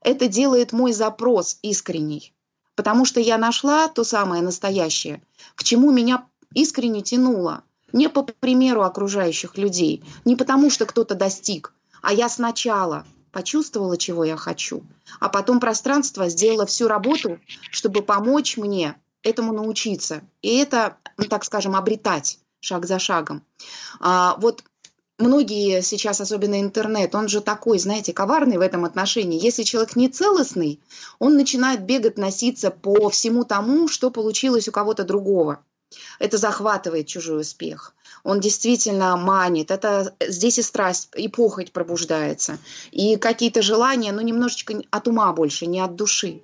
[0.00, 2.32] Это делает мой запрос искренний.
[2.74, 5.22] Потому что я нашла то самое настоящее,
[5.54, 7.62] к чему меня искренне тянуло.
[7.92, 14.24] Не по примеру окружающих людей, не потому что кто-то достиг, а я сначала почувствовала, чего
[14.24, 14.82] я хочу,
[15.18, 17.38] а потом пространство сделало всю работу,
[17.70, 20.22] чтобы помочь мне этому научиться.
[20.42, 23.42] И это, ну, так скажем, обретать шаг за шагом.
[24.00, 24.64] А, вот
[25.18, 29.42] многие сейчас, особенно интернет, он же такой, знаете, коварный в этом отношении.
[29.42, 30.80] Если человек не целостный,
[31.18, 35.62] он начинает бегать, носиться по всему тому, что получилось у кого-то другого.
[36.20, 37.94] Это захватывает чужой успех.
[38.22, 39.70] Он действительно манит.
[39.70, 42.58] Это здесь и страсть, и похоть пробуждается.
[42.92, 46.42] И какие-то желания, ну, немножечко от ума больше, не от души.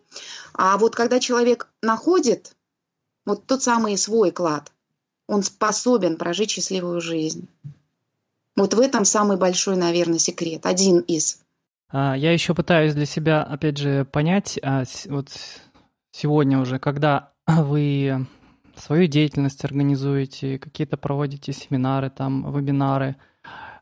[0.55, 2.56] А вот когда человек находит
[3.27, 4.73] вот тот самый свой клад,
[5.27, 7.49] он способен прожить счастливую жизнь.
[8.55, 10.65] Вот в этом самый большой, наверное, секрет.
[10.65, 11.41] Один из.
[11.91, 15.29] А, я еще пытаюсь для себя, опять же, понять, а, вот
[16.13, 18.27] сегодня уже, когда вы
[18.77, 23.17] свою деятельность организуете, какие-то проводите семинары, там, вебинары,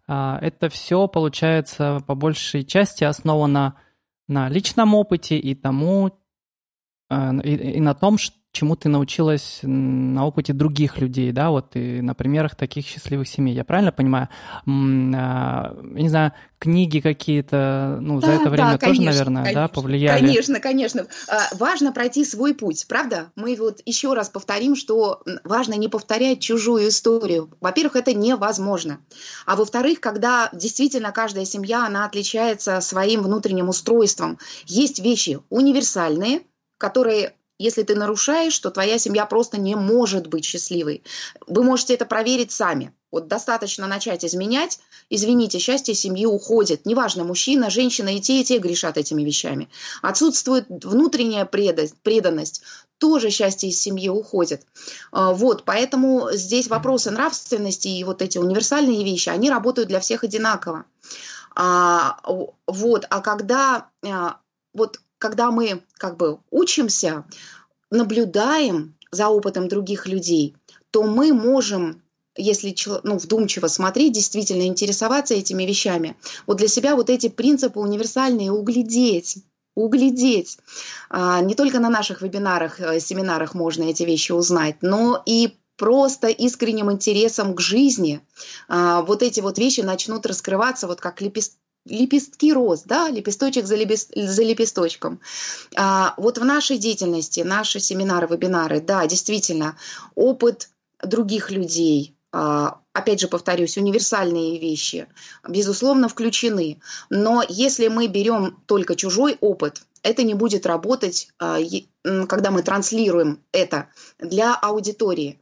[0.09, 3.76] а, это все, получается, по большей части основано
[4.26, 6.18] на личном опыте и тому,
[7.11, 12.00] и, и на том, что чему ты научилась на опыте других людей, да, вот и
[12.00, 13.54] на примерах таких счастливых семей.
[13.54, 14.28] Я правильно понимаю?
[14.66, 19.42] А, я не знаю, книги какие-то, ну, да, за это время да, тоже, конечно, наверное,
[19.42, 20.20] конечно, да, повлияли?
[20.20, 21.06] Конечно, конечно.
[21.28, 23.32] А, важно пройти свой путь, правда?
[23.34, 27.50] Мы вот еще раз повторим, что важно не повторять чужую историю.
[27.60, 29.00] Во-первых, это невозможно.
[29.46, 34.38] А во-вторых, когда действительно каждая семья, она отличается своим внутренним устройством.
[34.64, 36.42] Есть вещи универсальные,
[36.78, 41.04] которые если ты нарушаешь, то твоя семья просто не может быть счастливой.
[41.46, 42.92] Вы можете это проверить сами.
[43.12, 44.80] Вот достаточно начать изменять.
[45.08, 46.84] Извините, счастье семьи уходит.
[46.84, 49.68] Неважно, мужчина, женщина, и те, и те грешат этими вещами.
[50.02, 52.62] Отсутствует внутренняя преданность.
[52.98, 54.66] Тоже счастье из семьи уходит.
[55.12, 60.24] А, вот, поэтому здесь вопросы нравственности и вот эти универсальные вещи, они работают для всех
[60.24, 60.84] одинаково.
[61.54, 62.18] А,
[62.66, 64.38] вот, а когда а,
[64.72, 67.24] вот когда мы как бы учимся,
[67.90, 70.54] наблюдаем за опытом других людей,
[70.90, 72.02] то мы можем
[72.37, 78.50] если ну, вдумчиво смотреть, действительно интересоваться этими вещами, вот для себя вот эти принципы универсальные
[78.50, 79.38] углядеть,
[79.74, 80.58] углядеть.
[81.08, 86.26] А, не только на наших вебинарах, э, семинарах можно эти вещи узнать, но и просто
[86.26, 88.20] искренним интересом к жизни
[88.68, 93.76] а, вот эти вот вещи начнут раскрываться вот как лепестки лепестки роз, да, лепесточек за,
[93.76, 95.20] лепест, за лепесточком.
[95.76, 99.76] А, вот в нашей деятельности, наши семинары, вебинары, да, действительно,
[100.14, 100.70] опыт
[101.02, 105.06] других людей, а, опять же повторюсь, универсальные вещи,
[105.46, 106.80] безусловно, включены.
[107.10, 111.58] Но если мы берем только чужой опыт, это не будет работать, а,
[112.28, 115.40] когда мы транслируем это для аудитории.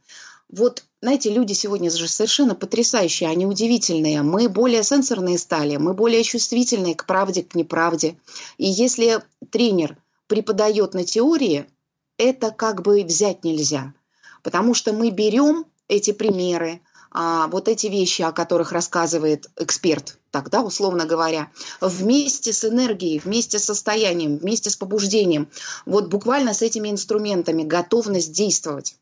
[0.49, 4.21] Вот знаете, люди сегодня же совершенно потрясающие, они удивительные.
[4.21, 8.15] Мы более сенсорные стали, мы более чувствительные к правде, к неправде.
[8.57, 11.65] И если тренер преподает на теории,
[12.17, 13.93] это как бы взять нельзя.
[14.43, 16.79] Потому что мы берем эти примеры,
[17.11, 23.59] а, вот эти вещи, о которых рассказывает эксперт, тогда, условно говоря, вместе с энергией, вместе
[23.59, 25.49] с состоянием, вместе с побуждением,
[25.85, 28.95] вот буквально с этими инструментами, готовность действовать.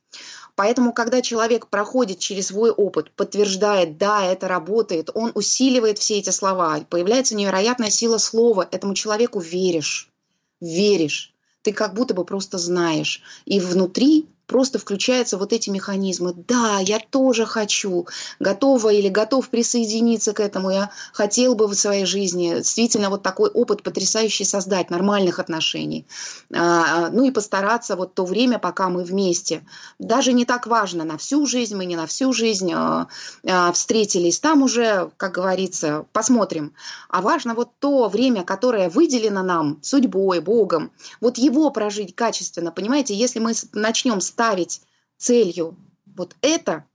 [0.61, 6.29] Поэтому, когда человек проходит через свой опыт, подтверждает, да, это работает, он усиливает все эти
[6.29, 10.11] слова, появляется невероятная сила слова, этому человеку веришь,
[10.59, 13.23] веришь, ты как будто бы просто знаешь.
[13.45, 16.33] И внутри просто включаются вот эти механизмы.
[16.35, 18.05] Да, я тоже хочу,
[18.39, 20.71] готова или готов присоединиться к этому.
[20.71, 26.05] Я хотел бы в своей жизни действительно вот такой опыт потрясающий создать, нормальных отношений.
[26.53, 29.63] А, ну и постараться вот то время, пока мы вместе.
[29.99, 33.07] Даже не так важно, на всю жизнь мы не на всю жизнь а,
[33.47, 34.41] а, встретились.
[34.41, 36.73] Там уже, как говорится, посмотрим.
[37.07, 42.73] А важно вот то время, которое выделено нам судьбой, Богом, вот его прожить качественно.
[42.73, 44.81] Понимаете, если мы начнем ставить ставить
[45.19, 45.77] целью
[46.15, 46.85] вот это,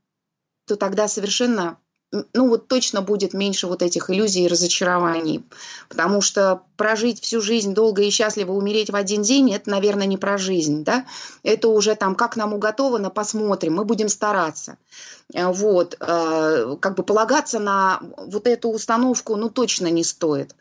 [0.66, 1.78] то тогда совершенно,
[2.10, 5.44] ну вот точно будет меньше вот этих иллюзий и разочарований.
[5.88, 10.16] Потому что прожить всю жизнь долго и счастливо, умереть в один день, это, наверное, не
[10.16, 11.06] про жизнь, да?
[11.44, 14.76] Это уже там, как нам уготовано, посмотрим, мы будем стараться.
[15.32, 20.56] Э, вот, э, как бы полагаться на вот эту установку, ну, точно не стоит.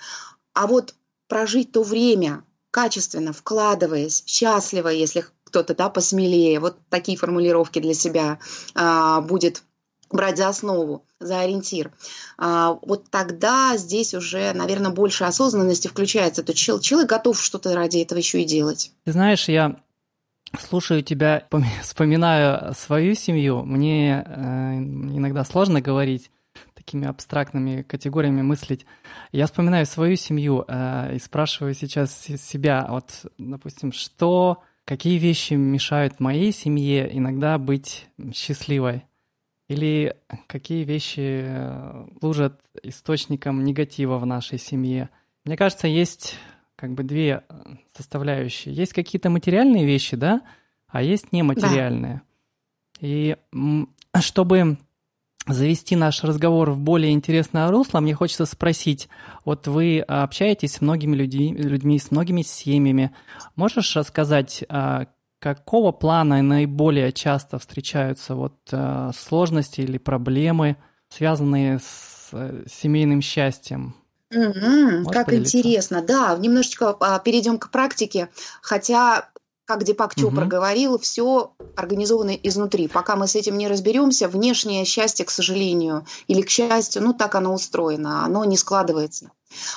[0.53, 0.93] А вот
[1.27, 6.59] прожить то время, качественно, вкладываясь, счастливо, если кто-то да, посмелее.
[6.59, 8.39] Вот такие формулировки для себя
[8.75, 9.63] а, будет
[10.11, 11.91] брать за основу, за ориентир,
[12.37, 16.43] а, вот тогда здесь уже, наверное, больше осознанности включается.
[16.43, 18.91] То человек, человек готов что-то ради этого еще и делать.
[19.05, 19.77] Ты знаешь, я
[20.59, 21.47] слушаю тебя,
[21.81, 23.63] вспоминаю свою семью.
[23.63, 26.31] Мне э, иногда сложно говорить
[26.73, 28.85] такими абстрактными категориями мыслить.
[29.31, 36.19] Я вспоминаю свою семью э, и спрашиваю сейчас себя, вот, допустим, что, какие вещи мешают
[36.19, 39.03] моей семье иногда быть счастливой?
[39.67, 40.15] Или
[40.47, 45.09] какие вещи э, служат источником негатива в нашей семье?
[45.43, 46.35] Мне кажется, есть
[46.75, 47.63] как бы две э,
[47.95, 48.73] составляющие.
[48.73, 50.43] Есть какие-то материальные вещи, да,
[50.87, 52.21] а есть нематериальные.
[53.01, 53.07] Да.
[53.07, 53.37] И
[54.19, 54.77] чтобы
[55.47, 59.09] завести наш разговор в более интересное русло, мне хочется спросить,
[59.43, 63.13] вот вы общаетесь с многими людьми, людьми с многими семьями.
[63.55, 65.07] Можешь рассказать, а,
[65.39, 70.77] какого плана наиболее часто встречаются вот э, сложности или проблемы,
[71.09, 73.95] связанные с э, семейным счастьем?
[74.33, 75.59] Mm-hmm, как поделиться?
[75.59, 78.29] интересно, да, немножечко а, перейдем к практике,
[78.61, 79.29] хотя
[79.65, 80.49] как Дипак Чопра угу.
[80.49, 82.87] говорил, все организовано изнутри.
[82.87, 87.35] Пока мы с этим не разберемся, внешнее счастье, к сожалению, или к счастью, ну так
[87.35, 89.31] оно устроено, оно не складывается.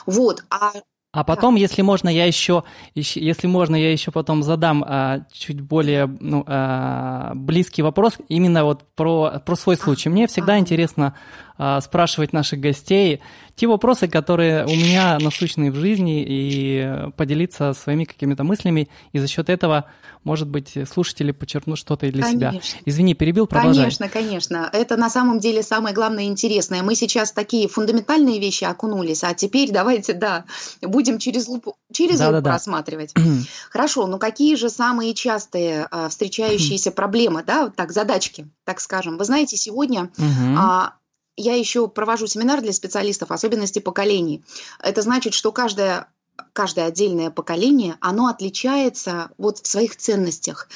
[0.07, 0.73] Вот, а
[1.11, 1.61] а потом, да.
[1.61, 7.33] если можно, я еще, если можно, я еще потом задам а, чуть более ну, а,
[7.35, 10.11] близкий вопрос именно вот про, про свой случай.
[10.11, 10.59] Мне всегда а.
[10.59, 11.15] интересно
[11.57, 13.21] а, спрашивать наших гостей
[13.57, 19.27] те вопросы, которые у меня насущные в жизни, и поделиться своими какими-то мыслями, и за
[19.27, 19.87] счет этого,
[20.23, 22.63] может быть, слушатели подчеркнут что-то и для конечно.
[22.63, 22.81] себя.
[22.85, 23.87] Извини, перебил, продолжай.
[23.87, 24.71] Конечно, конечно.
[24.73, 26.85] Это на самом деле самое главное интересное.
[26.85, 30.45] Мы сейчас такие фундаментальные вещи окунулись, а теперь давайте, да,
[30.81, 33.13] будем через лупу, через да, лупу да, рассматривать.
[33.71, 39.19] Хорошо, ну какие же самые частые а, встречающиеся проблемы, да, так, задачки, так скажем.
[39.19, 40.11] Вы знаете, сегодня
[40.59, 40.95] а,
[41.37, 44.45] я еще провожу семинар для специалистов особенности поколений.
[44.83, 46.09] Это значит, что каждое
[46.53, 50.69] каждое отдельное поколение, оно отличается вот в своих ценностях.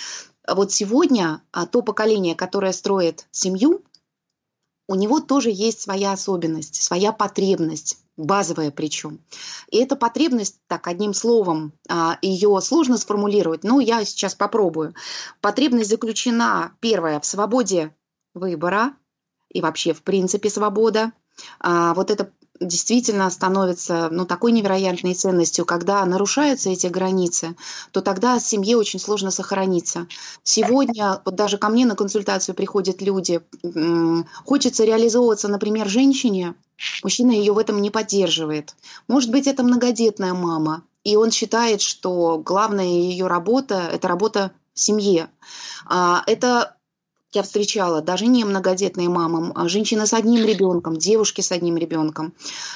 [0.49, 3.85] Вот сегодня а, то поколение, которое строит семью,
[4.89, 9.21] у него тоже есть своя особенность, своя потребность, базовая причем.
[9.71, 14.95] И эта потребность, так одним словом, а, ее сложно сформулировать, но я сейчас попробую.
[15.41, 17.95] Потребность заключена, первое, в свободе
[18.35, 18.95] выбора,
[19.49, 21.13] и вообще, в принципе, свобода.
[21.61, 22.33] А, вот это
[22.67, 25.65] действительно становится ну, такой невероятной ценностью.
[25.65, 27.57] Когда нарушаются эти границы,
[27.91, 30.07] то тогда семье очень сложно сохраниться.
[30.43, 33.41] Сегодня вот даже ко мне на консультацию приходят люди,
[34.45, 36.55] хочется реализовываться, например, женщине,
[37.03, 38.75] мужчина ее в этом не поддерживает.
[39.09, 44.81] Может быть, это многодетная мама, и он считает, что главная ее работа– это работа в
[44.81, 45.29] семье.
[45.87, 46.77] А, это
[47.35, 52.35] я встречала даже не многодетные мамы, а женщины с одним ребенком, девушки с одним ребенком,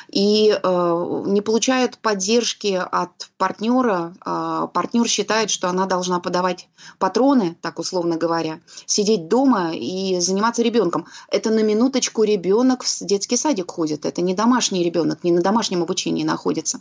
[0.08, 4.14] и э, не получают поддержки от партнера.
[4.24, 10.62] Э, партнер считает, что она должна подавать патроны, так условно говоря, сидеть дома и заниматься
[10.62, 11.06] ребенком.
[11.28, 15.82] Это на минуточку ребенок в детский садик ходит, это не домашний ребенок, не на домашнем
[15.82, 16.80] обучении находится.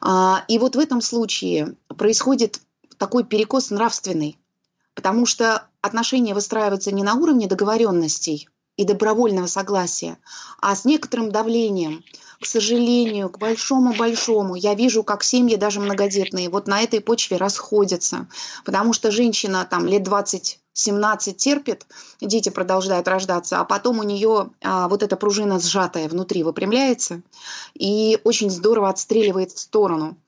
[0.00, 2.60] Э, и вот в этом случае происходит
[2.98, 4.38] такой перекос нравственный
[4.96, 10.18] Потому что отношения выстраиваются не на уровне договоренностей и добровольного согласия,
[10.60, 12.04] а с некоторым давлением.
[12.40, 18.28] К сожалению, к большому-большому, я вижу, как семьи, даже многодетные, вот на этой почве расходятся.
[18.64, 21.86] Потому что женщина там лет 20 17 терпит,
[22.20, 27.22] дети продолжают рождаться, а потом у нее а, вот эта пружина сжатая внутри выпрямляется
[27.72, 30.18] и очень здорово отстреливает в сторону.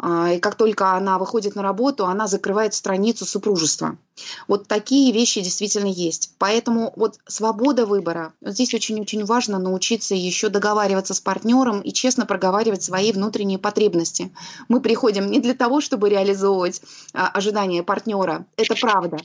[0.00, 3.98] А, и как только она выходит на работу, она закрывает страницу супружества.
[4.46, 6.32] Вот такие вещи действительно есть.
[6.38, 8.32] Поэтому вот свобода выбора.
[8.40, 14.32] Здесь очень-очень важно научиться еще договариваться с партнером и честно проговаривать свои внутренние потребности.
[14.68, 16.80] Мы приходим не для того, чтобы реализовывать
[17.12, 18.46] а, ожидания партнера.
[18.56, 19.18] Это правда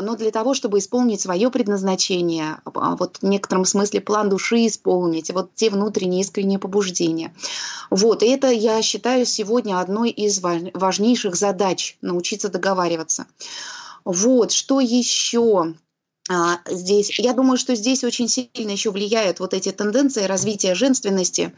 [0.00, 5.30] но для того, чтобы исполнить свое предназначение, а, вот в некотором смысле план души исполнить,
[5.30, 7.34] вот те внутренние искренние побуждения.
[7.90, 13.26] Вот, и это, я считаю, сегодня одной из важнейших задач– научиться договариваться.
[14.04, 15.74] Вот, что еще?
[16.28, 17.18] А, здесь.
[17.18, 21.54] Я думаю, что здесь очень сильно еще влияют вот эти тенденции развития женственности.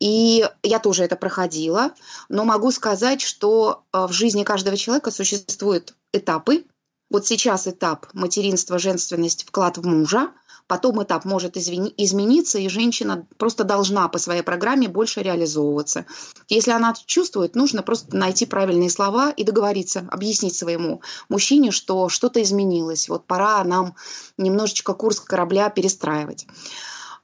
[0.00, 1.92] И я тоже это проходила,
[2.28, 6.64] но могу сказать, что а, в жизни каждого человека существуют этапы,
[7.10, 10.30] Вот сейчас этап материнство, женственность, вклад в мужа,
[10.66, 16.04] потом этап может извини, измениться, и женщина просто должна по своей программе больше реализовываться.
[16.48, 21.00] Если она чувствует, нужно просто найти правильные слова и договориться, объяснить своему
[21.30, 23.94] мужчине, что что-то изменилось, вот пора нам
[24.36, 26.46] немножечко курс корабля перестраивать.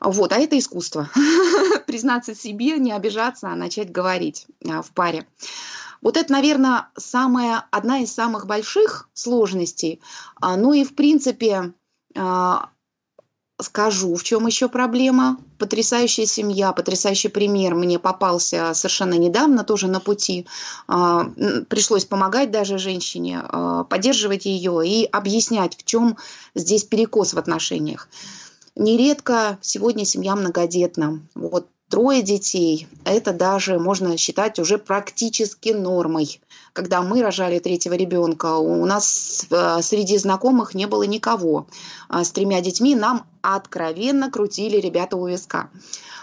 [0.00, 1.10] Вот, а это искусство.
[1.86, 5.26] Признаться себе, не обижаться, а начать говорить а, в паре.
[6.04, 10.00] Вот это, наверное, самая, одна из самых больших сложностей.
[10.40, 11.72] А, ну и, в принципе,
[12.14, 12.68] а,
[13.58, 15.38] скажу, в чем еще проблема.
[15.58, 20.46] Потрясающая семья, потрясающий пример мне попался совершенно недавно, тоже на пути.
[20.88, 21.24] А,
[21.68, 23.42] пришлось помогать даже женщине,
[23.88, 26.18] поддерживать ее и объяснять, в чем
[26.54, 28.10] здесь перекос в отношениях.
[28.76, 31.20] Нередко сегодня семья многодетна.
[31.34, 36.40] Вот трое детей, это даже можно считать уже практически нормой.
[36.72, 41.68] Когда мы рожали третьего ребенка, у нас э, среди знакомых не было никого.
[42.08, 45.70] А с тремя детьми нам откровенно крутили ребята у виска.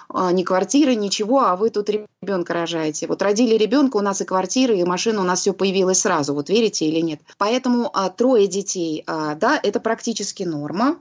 [0.09, 3.07] А, ни квартиры, ничего, а вы тут ребенка рожаете.
[3.07, 6.49] Вот родили ребенка, у нас и квартиры, и машина, у нас все появилось сразу, вот
[6.49, 7.21] верите или нет.
[7.37, 10.97] Поэтому а, трое детей, да, это практически норма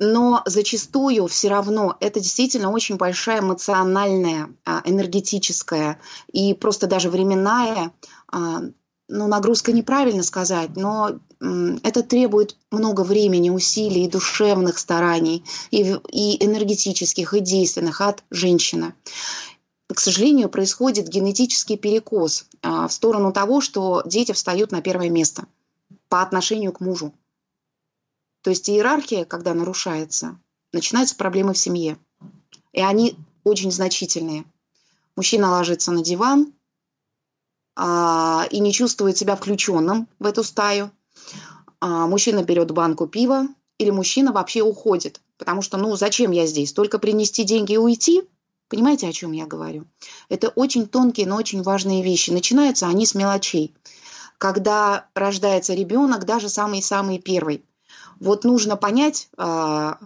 [0.00, 6.00] но зачастую все равно это действительно очень большая эмоциональная, а, энергетическая
[6.32, 7.92] и просто даже временная,
[8.32, 8.62] а,
[9.08, 11.20] ну, нагрузка неправильно сказать, но
[11.82, 18.94] это требует много времени, усилий, душевных стараний и, и энергетических, и действенных от женщины.
[19.92, 25.44] К сожалению, происходит генетический перекос а, в сторону того, что дети встают на первое место
[26.08, 27.12] по отношению к мужу.
[28.42, 30.38] То есть иерархия, когда нарушается,
[30.72, 31.98] начинаются проблемы в семье.
[32.72, 34.44] И они очень значительные.
[35.16, 36.52] Мужчина ложится на диван
[37.76, 40.90] а, и не чувствует себя включенным в эту стаю.
[41.80, 45.20] А, мужчина берет банку пива или мужчина вообще уходит.
[45.36, 46.72] Потому что, ну, зачем я здесь?
[46.72, 48.22] Только принести деньги и уйти?
[48.68, 49.86] Понимаете, о чем я говорю?
[50.28, 52.30] Это очень тонкие, но очень важные вещи.
[52.30, 53.74] Начинаются они с мелочей.
[54.38, 57.64] Когда рождается ребенок, даже самый-самый первый,
[58.20, 59.98] вот нужно понять, а,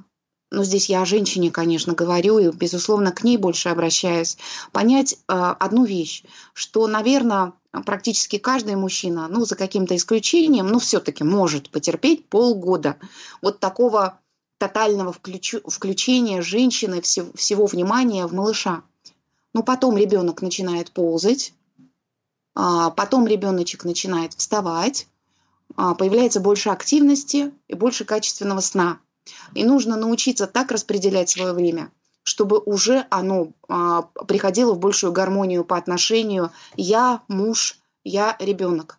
[0.50, 4.38] ну здесь я о женщине, конечно, говорю, и, безусловно, к ней больше обращаюсь,
[4.72, 7.52] понять а, одну вещь, что, наверное,
[7.84, 12.96] практически каждый мужчина, ну, за каким-то исключением, ну, все-таки может потерпеть полгода
[13.42, 14.20] вот такого
[14.58, 18.82] тотального включу, включения женщины всего, всего внимания в малыша.
[19.52, 21.52] Ну, потом ребенок начинает ползать,
[22.54, 25.08] а, потом ребеночек начинает вставать,
[25.76, 28.98] появляется больше активности и больше качественного сна.
[29.54, 31.90] И нужно научиться так распределять свое время,
[32.24, 38.98] чтобы уже оно а, приходило в большую гармонию по отношению я, муж, я, ребенок.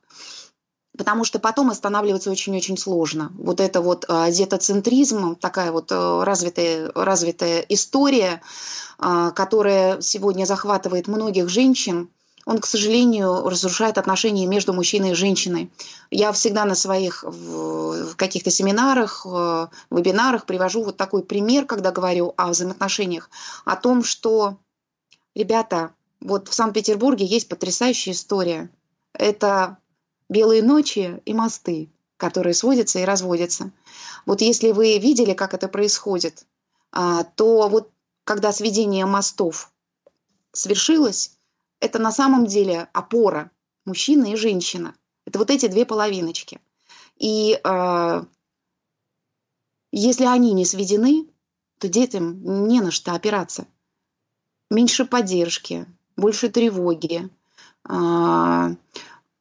[0.97, 3.31] Потому что потом останавливаться очень-очень сложно.
[3.37, 8.41] Вот это вот а, детоцентризм, такая вот а, развитая, развитая история,
[8.97, 12.09] а, которая сегодня захватывает многих женщин,
[12.45, 15.71] он, к сожалению, разрушает отношения между мужчиной и женщиной.
[16.11, 17.25] Я всегда на своих
[18.15, 23.29] каких-то семинарах, э, вебинарах привожу вот такой пример, когда говорю о взаимоотношениях,
[23.65, 24.57] о том, что,
[25.33, 25.91] ребята,
[26.21, 28.69] вот в Санкт-Петербурге есть потрясающая история.
[29.13, 29.77] Это
[30.29, 33.71] белые ночи и мосты, которые сводятся и разводятся.
[34.25, 36.45] Вот если вы видели, как это происходит,
[36.91, 37.89] а, то вот
[38.23, 39.71] когда сведение мостов
[40.51, 41.37] свершилось,
[41.79, 43.51] это на самом деле опора
[43.85, 44.95] мужчина и женщина.
[45.25, 46.59] Это вот эти две половиночки.
[47.17, 48.23] И э,
[49.91, 51.27] если они не сведены,
[51.79, 53.67] то детям не на что опираться.
[54.69, 57.29] Меньше поддержки, больше тревоги,
[57.87, 58.75] э,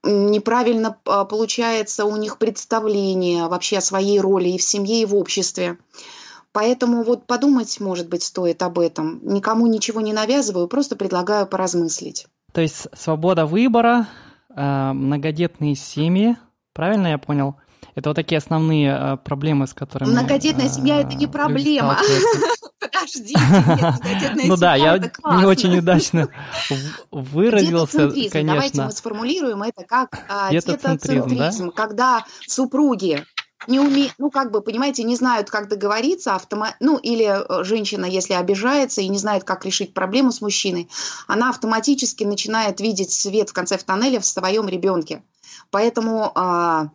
[0.04, 5.14] неправильно а, получается у них представление вообще о своей роли и в семье, и в
[5.14, 5.78] обществе.
[6.54, 9.18] Поэтому вот подумать, может быть, стоит об этом.
[9.24, 12.28] Никому ничего не навязываю, просто предлагаю поразмыслить.
[12.52, 14.06] То есть свобода выбора,
[14.54, 16.36] э, многодетные семьи,
[16.72, 17.56] правильно я понял?
[17.96, 20.10] Это вот такие основные э, проблемы, с которыми...
[20.10, 21.98] Многодетная семья– это не проблема.
[22.78, 23.40] Подождите,
[24.46, 26.28] Ну да, я не очень удачно
[27.10, 28.54] выразился, конечно.
[28.54, 33.24] Давайте мы сформулируем это как а, детоцентризм, когда супруги
[33.68, 36.74] не умеют, ну, как бы, понимаете, не знают, как договориться, автома...
[36.80, 40.88] ну, или э, женщина, если обижается и не знает, как решить проблему с мужчиной,
[41.26, 45.22] она автоматически начинает видеть свет в конце в тоннеле в своем ребенке.
[45.70, 46.90] Поэтому а,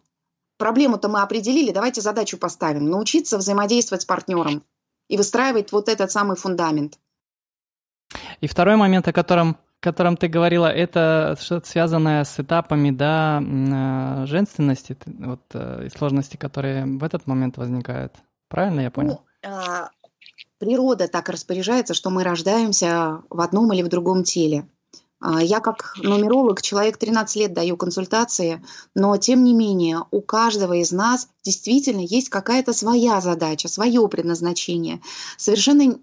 [0.58, 2.90] проблему-то мы определили, давайте задачу поставим.
[2.90, 4.64] Научиться взаимодействовать с партнером
[5.08, 7.00] и выстраивать вот этот самый фундамент.
[8.42, 14.26] И второй момент, о котором котором ты говорила, это что-то связанное с этапами, да, э,
[14.26, 18.14] женственности, вот э, и сложности, которые в этот момент возникают.
[18.50, 19.22] Правильно я понял?
[19.44, 19.90] Ну, а,
[20.58, 24.68] природа так распоряжается, что мы рождаемся в одном или в другом теле.
[25.22, 28.64] А, я как нумеролог, человек 13 лет даю консультации,
[28.96, 35.02] но тем не менее у каждого из нас действительно есть какая-то своя задача, свое предназначение.
[35.38, 36.00] Совершенно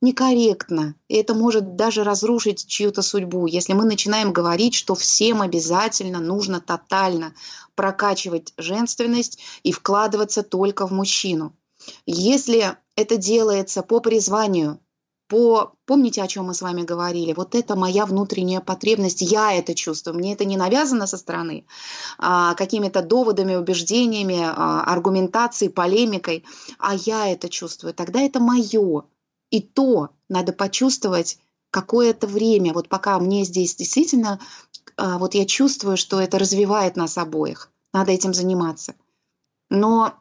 [0.00, 0.94] некорректно.
[1.08, 6.60] И это может даже разрушить чью-то судьбу, если мы начинаем говорить, что всем обязательно нужно
[6.60, 7.34] тотально
[7.74, 11.56] прокачивать женственность и вкладываться только в мужчину.
[12.06, 14.80] Если это делается по призванию,
[15.28, 15.74] по...
[15.84, 17.34] Помните, о чем мы с вами говорили?
[17.34, 20.16] Вот это моя внутренняя потребность, я это чувствую.
[20.16, 21.66] Мне это не навязано со стороны
[22.18, 26.44] а, какими-то доводами, убеждениями, а, аргументацией, полемикой,
[26.78, 27.94] а я это чувствую.
[27.94, 29.04] Тогда это мое.
[29.50, 31.38] И то надо почувствовать
[31.70, 34.40] какое-то время, вот пока мне здесь действительно,
[34.96, 37.70] а, вот я чувствую, что это развивает нас обоих.
[37.92, 38.94] Надо этим заниматься.
[39.70, 40.14] Но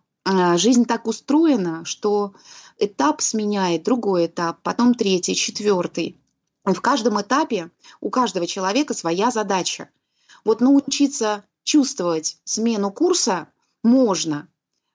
[0.57, 2.33] жизнь так устроена, что
[2.77, 6.19] этап сменяет другой этап, потом третий, четвертый.
[6.65, 7.71] В каждом этапе
[8.01, 9.89] у каждого человека своя задача.
[10.43, 13.47] Вот научиться чувствовать смену курса
[13.83, 14.47] можно.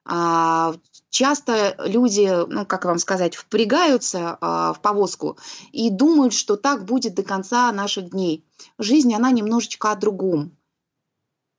[0.05, 0.75] А,
[1.09, 5.37] часто люди, ну как вам сказать, впрягаются а, в повозку
[5.71, 8.45] и думают, что так будет до конца наших дней.
[8.77, 10.55] Жизнь, она немножечко о другом.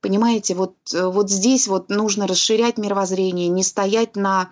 [0.04, 4.50] Понимаете, вот, вот здесь вот нужно расширять мировоззрение, не стоять на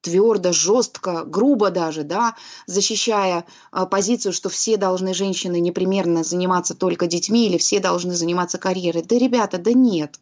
[0.00, 2.34] твердо, жестко, грубо даже, да,
[2.66, 8.56] защищая а, позицию, что все должны женщины непременно заниматься только детьми или все должны заниматься
[8.56, 9.02] карьерой.
[9.02, 10.18] Да, ребята, да нет.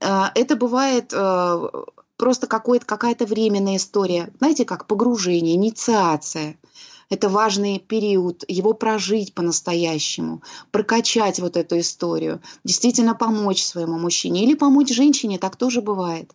[0.00, 1.70] А, это бывает а,
[2.16, 4.32] просто какая-то временная история.
[4.38, 6.56] Знаете, как погружение, инициация.
[7.10, 14.54] Это важный период, его прожить по-настоящему, прокачать вот эту историю, действительно помочь своему мужчине или
[14.54, 16.32] помочь женщине, так тоже бывает.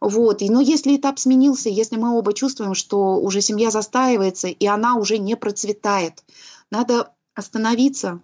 [0.00, 0.42] Вот.
[0.42, 4.96] И, но если этап сменился, если мы оба чувствуем, что уже семья застаивается, и она
[4.96, 6.24] уже не процветает,
[6.72, 8.20] надо остановиться,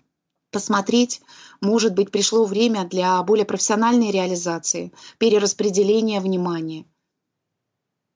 [0.51, 1.21] посмотреть,
[1.61, 6.85] может быть, пришло время для более профессиональной реализации, перераспределения внимания.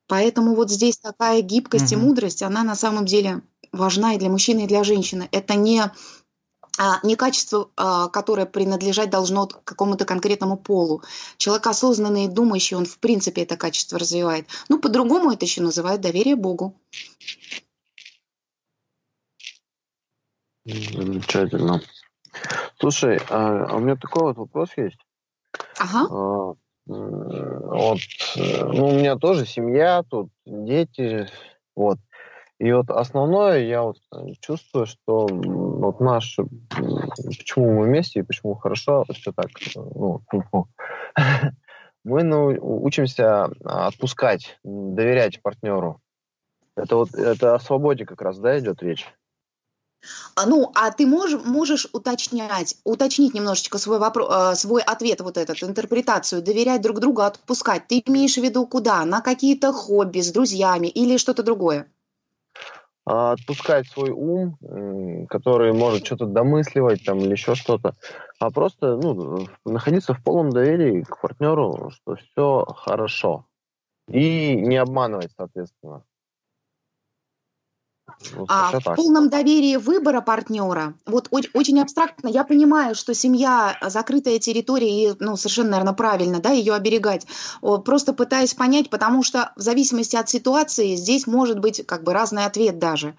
[0.09, 2.01] Поэтому вот здесь такая гибкость угу.
[2.01, 3.43] и мудрость, она на самом деле
[3.73, 5.29] важна и для мужчины, и для женщины.
[5.33, 5.83] Это не
[6.79, 11.03] а, не качество, а, которое принадлежать должно какому-то конкретному полу.
[11.37, 14.47] Человек осознанный и думающий, он в принципе это качество развивает.
[14.69, 16.75] Ну, по-другому это еще называют доверие Богу.
[20.65, 21.83] Замечательно.
[22.79, 24.99] Слушай, а, а у меня такой вот вопрос есть.
[25.79, 26.07] Ага.
[26.11, 26.55] А,
[26.87, 27.99] вот,
[28.37, 31.29] э, ну, у меня тоже семья, тут дети,
[31.77, 31.99] вот.
[32.61, 36.37] И вот основное я вот э, чувствую, что вот наш,
[36.69, 40.21] почему мы вместе и почему хорошо все так, э, ну,
[42.05, 46.03] мы учимся отпускать, доверять партнеру.
[46.77, 49.07] Это вот это о свободе как раз, да, идет речь?
[50.35, 55.39] А, ну, а ты можешь, можешь уточнять, уточнить немножечко свой, вопрос, э, свой ответ, вот
[55.39, 57.87] этот, интерпретацию, доверять друг другу, отпускать.
[57.87, 59.03] Ты имеешь в виду куда?
[59.07, 61.91] На какие-то хобби с друзьями или что-то другое?
[63.07, 67.95] А, отпускать свой ум, который может что-то домысливать там или еще что-то,
[68.39, 73.47] а просто ну, находиться в полном доверии к партнеру, что все хорошо.
[74.09, 76.05] И не обманывать, соответственно.
[78.49, 85.11] А, в полном доверии выбора партнера, вот очень абстрактно, я понимаю, что семья закрытая территория,
[85.11, 87.27] и ну, совершенно, наверное, правильно, да, ее оберегать.
[87.85, 92.45] Просто пытаюсь понять, потому что в зависимости от ситуации здесь может быть как бы разный
[92.45, 93.15] ответ даже.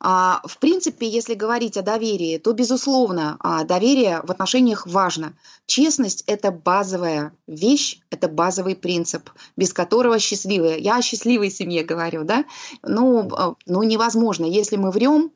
[0.00, 5.34] А, в принципе, если говорить о доверии, то, безусловно, а, доверие в отношениях важно.
[5.66, 10.78] Честность– это базовая вещь, это базовый принцип, без которого счастливая.
[10.78, 12.44] Я о счастливой семье говорю, да?
[12.82, 14.44] Ну, а, ну невозможно.
[14.44, 15.32] Если мы врем,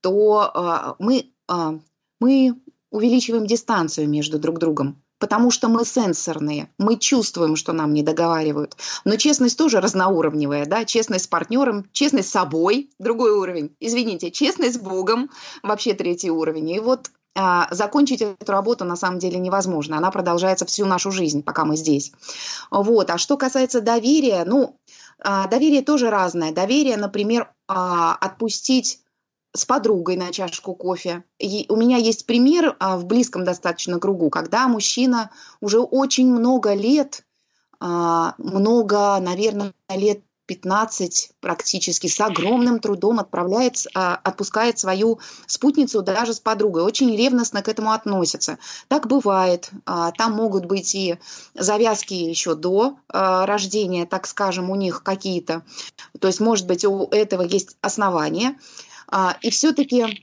[0.00, 1.32] то мы,
[2.20, 2.54] мы
[2.90, 8.76] увеличиваем дистанцию между друг другом потому что мы сенсорные, мы чувствуем, что нам не договаривают.
[9.04, 13.74] Но честность тоже разноуровневая, да, честность с партнером, честность с собой, другой уровень.
[13.80, 15.30] Извините, честность с Богом,
[15.62, 16.70] вообще третий уровень.
[16.70, 19.96] И вот а, закончить эту работу на самом деле невозможно.
[19.96, 22.12] Она продолжается всю нашу жизнь, пока мы здесь.
[22.70, 23.10] Вот.
[23.10, 24.76] А что касается доверия, ну,
[25.20, 26.52] а, доверие тоже разное.
[26.52, 29.00] Доверие, например, а, отпустить
[29.54, 31.24] с подругой на чашку кофе.
[31.38, 35.30] И у меня есть пример а, в близком достаточно кругу, когда мужчина
[35.60, 37.24] уже очень много лет,
[37.80, 46.32] а, много, наверное, лет 15 практически с огромным трудом отправляет, а, отпускает свою спутницу даже
[46.32, 46.82] с подругой.
[46.82, 48.58] Очень ревностно к этому относятся.
[48.88, 49.70] Так бывает.
[49.84, 51.18] А, там могут быть и
[51.54, 55.62] завязки еще до а, рождения, так скажем, у них какие-то.
[56.18, 58.56] То есть, может быть, у этого есть основания.
[59.42, 60.22] И все-таки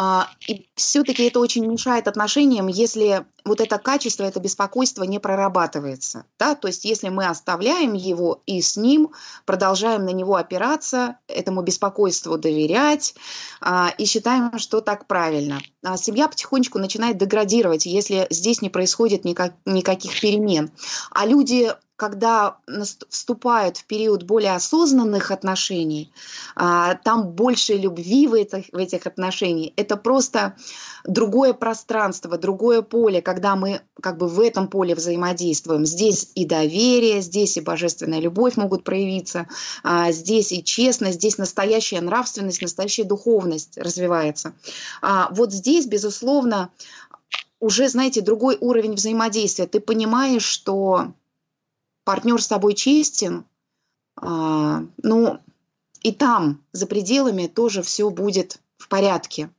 [0.00, 6.24] а, и все-таки это очень мешает отношениям, если вот это качество, это беспокойство не прорабатывается.
[6.38, 6.54] Да?
[6.54, 9.10] То есть если мы оставляем его и с ним
[9.44, 13.16] продолжаем на него опираться, этому беспокойству доверять
[13.60, 15.60] а, и считаем, что так правильно.
[15.82, 20.70] А семья потихонечку начинает деградировать, если здесь не происходит никак, никаких перемен.
[21.10, 22.58] А люди когда
[23.08, 26.12] вступают в период более осознанных отношений,
[26.54, 29.72] а, там больше любви в этих, в этих отношениях.
[29.74, 30.54] Это просто
[31.04, 35.84] другое пространство, другое поле, когда мы как бы в этом поле взаимодействуем.
[35.84, 39.48] Здесь и доверие, здесь и божественная любовь могут проявиться,
[39.82, 44.54] а, здесь и честность, здесь настоящая нравственность, настоящая духовность развивается.
[45.02, 46.70] А, вот здесь, безусловно,
[47.58, 49.66] уже, знаете, другой уровень взаимодействия.
[49.66, 51.08] Ты понимаешь, что
[52.08, 53.44] партнер с тобой честен,
[54.16, 55.40] а, ну,
[56.00, 59.50] и там, за пределами, тоже все будет в порядке.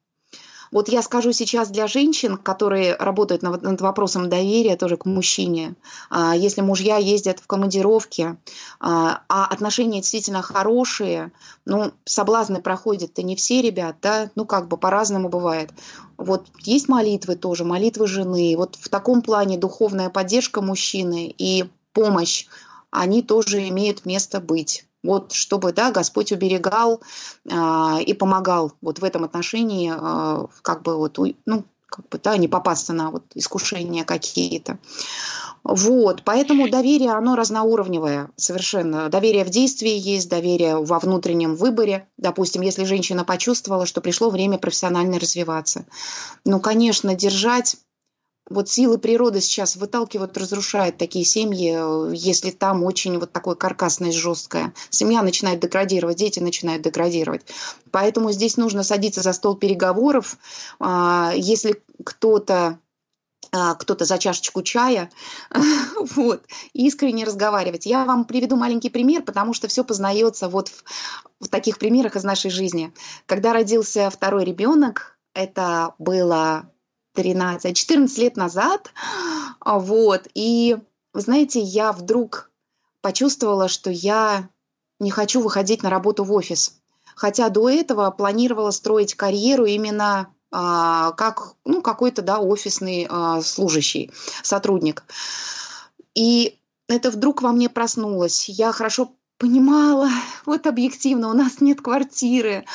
[0.72, 5.76] Вот я скажу сейчас для женщин, которые работают над, вопросом доверия тоже к мужчине.
[6.10, 8.38] А, если мужья ездят в командировке,
[8.80, 11.32] а, а отношения действительно хорошие,
[11.66, 15.70] ну, соблазны проходят-то не все ребят, да, ну, как бы по-разному бывает.
[16.18, 18.56] Вот есть молитвы тоже, молитвы жены.
[18.58, 22.48] Вот в таком плане духовная поддержка мужчины и помощь,
[22.92, 24.86] они тоже имеют место быть.
[25.04, 27.02] Вот чтобы да, Господь уберегал
[27.46, 32.38] э, и помогал вот в этом отношении, э, как бы вот, ну, как бы, да,
[32.38, 34.78] не попасться на вот искушения какие-то.
[35.64, 39.10] Вот, поэтому доверие, оно разноуровневое совершенно.
[39.10, 42.08] Доверие в действии есть, доверие во внутреннем выборе.
[42.18, 45.86] Допустим, если женщина почувствовала, что пришло время профессионально развиваться.
[46.46, 47.78] Ну, конечно, держать
[48.50, 54.74] вот силы природы сейчас выталкивают, разрушают такие семьи, если там очень вот такое каркасность жесткая.
[54.90, 57.42] Семья начинает деградировать, дети начинают деградировать.
[57.92, 60.38] Поэтому здесь нужно садиться за стол переговоров.
[60.80, 62.80] А, если кто-то
[63.52, 65.10] а, кто-то за чашечку чая,
[66.16, 66.44] вот,
[66.74, 67.86] искренне разговаривать.
[67.86, 70.84] Я вам приведу маленький пример, потому что все познается вот в,
[71.40, 72.94] в таких примерах из нашей жизни.
[73.26, 76.72] Когда родился второй ребенок, это было
[77.14, 78.92] 13, 14 лет назад.
[79.60, 80.28] А, вот.
[80.34, 80.78] И,
[81.14, 82.52] вы знаете, я вдруг
[83.02, 84.50] почувствовала, что я
[85.00, 86.80] не хочу выходить на работу в офис.
[87.16, 94.12] Хотя до этого планировала строить карьеру именно а, как ну, какой-то да, офисный а, служащий,
[94.42, 95.04] сотрудник.
[96.16, 98.50] И это вдруг во мне проснулось.
[98.50, 100.10] Я хорошо понимала,
[100.46, 102.66] вот объективно, у нас нет квартиры,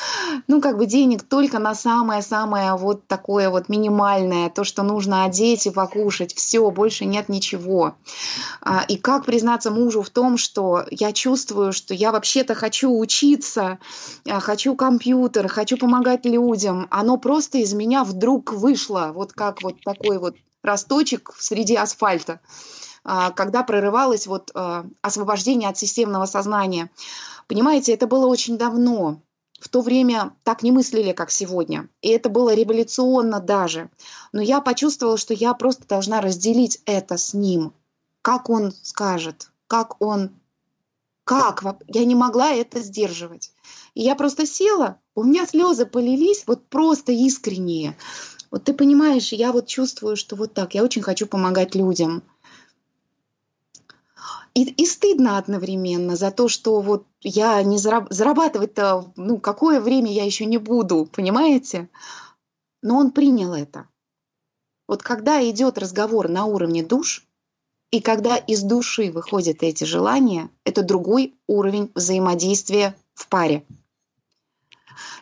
[0.47, 5.67] ну, как бы денег только на самое-самое вот такое вот минимальное, то, что нужно одеть
[5.67, 7.95] и покушать, все, больше нет ничего.
[8.61, 13.77] А, и как признаться мужу в том, что я чувствую, что я вообще-то хочу учиться,
[14.27, 19.75] а, хочу компьютер, хочу помогать людям, оно просто из меня вдруг вышло, вот как вот
[19.83, 22.39] такой вот росточек среди асфальта.
[23.07, 26.89] А, когда прорывалось вот а, освобождение от системного сознания.
[27.47, 29.21] Понимаете, это было очень давно.
[29.59, 31.87] В то время так не мыслили, как сегодня.
[32.01, 33.89] И это было революционно даже.
[34.33, 37.73] Но я почувствовала, что я просто должна разделить это с ним.
[38.23, 40.31] Как он скажет, как он...
[41.23, 41.63] Как?
[41.87, 43.51] Я не могла это сдерживать.
[43.93, 47.97] И я просто села, у меня слезы полились, вот просто искренние.
[48.51, 52.23] Вот ты понимаешь, я вот чувствую, что вот так, я очень хочу помогать людям–
[54.55, 60.11] и, и стыдно одновременно за то, что вот я не зараб- зарабатывать-то, ну, какое время
[60.11, 61.89] я еще не буду, понимаете?
[62.81, 63.87] Но он принял это.
[64.87, 67.27] Вот когда идет разговор на уровне душ,
[67.91, 73.65] и когда из души выходят эти желания, это другой уровень взаимодействия в паре.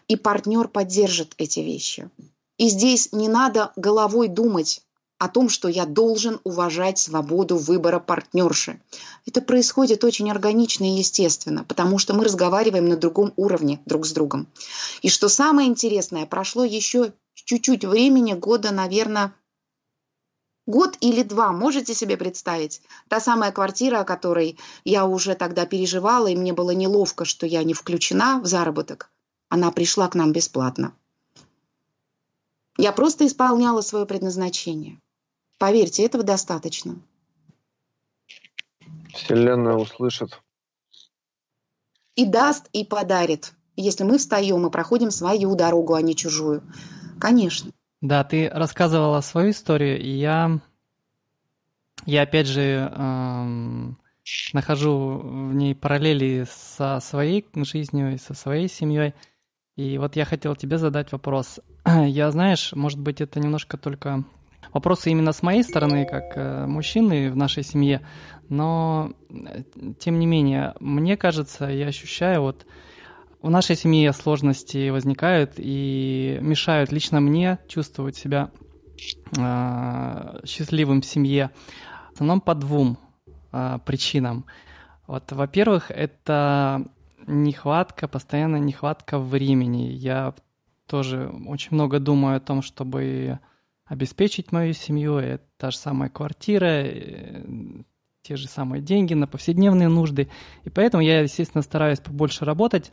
[0.07, 2.09] И партнер поддержит эти вещи.
[2.57, 4.83] И здесь не надо головой думать,
[5.23, 8.81] о том, что я должен уважать свободу выбора партнерши.
[9.25, 14.11] Это происходит очень органично и естественно, потому что мы разговариваем на другом уровне друг с
[14.11, 14.47] другом.
[15.01, 19.33] И что самое интересное, прошло еще чуть-чуть времени, года, наверное,
[20.65, 22.81] Год или два, можете себе представить?
[23.09, 27.63] Та самая квартира, о которой я уже тогда переживала, и мне было неловко, что я
[27.63, 29.09] не включена в заработок,
[29.49, 30.93] она пришла к нам бесплатно.
[32.77, 34.99] Я просто исполняла свое предназначение.
[35.63, 36.97] Поверьте, этого достаточно.
[39.13, 40.41] Вселенная услышит.
[42.17, 46.63] и даст, и подарит, если мы встаем и проходим свою дорогу, а не чужую.
[47.17, 47.71] Конечно.
[48.01, 50.59] Да, ты рассказывала свою историю, и я,
[52.05, 53.97] я опять же эм,
[54.51, 59.13] нахожу в ней параллели со своей жизнью и со своей семьей.
[59.77, 61.61] И вот я хотел тебе задать вопрос.
[61.85, 64.25] Я, знаешь, может быть, это немножко только
[64.73, 68.01] вопросы именно с моей стороны, как э, мужчины в нашей семье,
[68.49, 69.63] но э,
[69.99, 72.65] тем не менее, мне кажется, я ощущаю вот
[73.41, 78.51] в нашей семье сложности возникают и мешают лично мне чувствовать себя
[79.37, 81.51] э, счастливым в семье.
[82.11, 82.97] В основном по двум
[83.51, 84.45] э, причинам.
[85.07, 86.85] Вот, во-первых, это
[87.27, 89.91] нехватка, постоянная нехватка времени.
[89.91, 90.33] Я
[90.87, 93.39] тоже очень много думаю о том, чтобы
[93.93, 95.17] обеспечить мою семью.
[95.17, 97.43] Это та же самая квартира, э,
[98.23, 100.29] те же самые деньги на повседневные нужды.
[100.63, 102.91] И поэтому я, естественно, стараюсь побольше работать,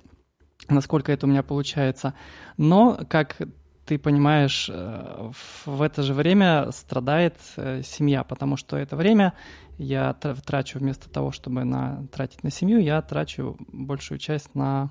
[0.69, 2.15] насколько это у меня получается.
[2.57, 3.39] Но, как
[3.87, 5.31] ты понимаешь, э,
[5.65, 9.33] в это же время страдает э, семья, потому что это время
[9.79, 14.91] я трачу вместо того, чтобы на, тратить на семью, я трачу большую часть на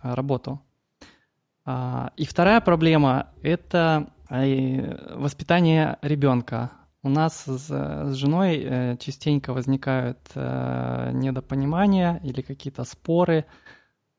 [0.00, 0.60] работу.
[1.64, 6.70] А, и вторая проблема– это воспитание ребенка.
[7.04, 13.44] У нас с, с женой э, частенько возникают э, недопонимания или какие-то споры,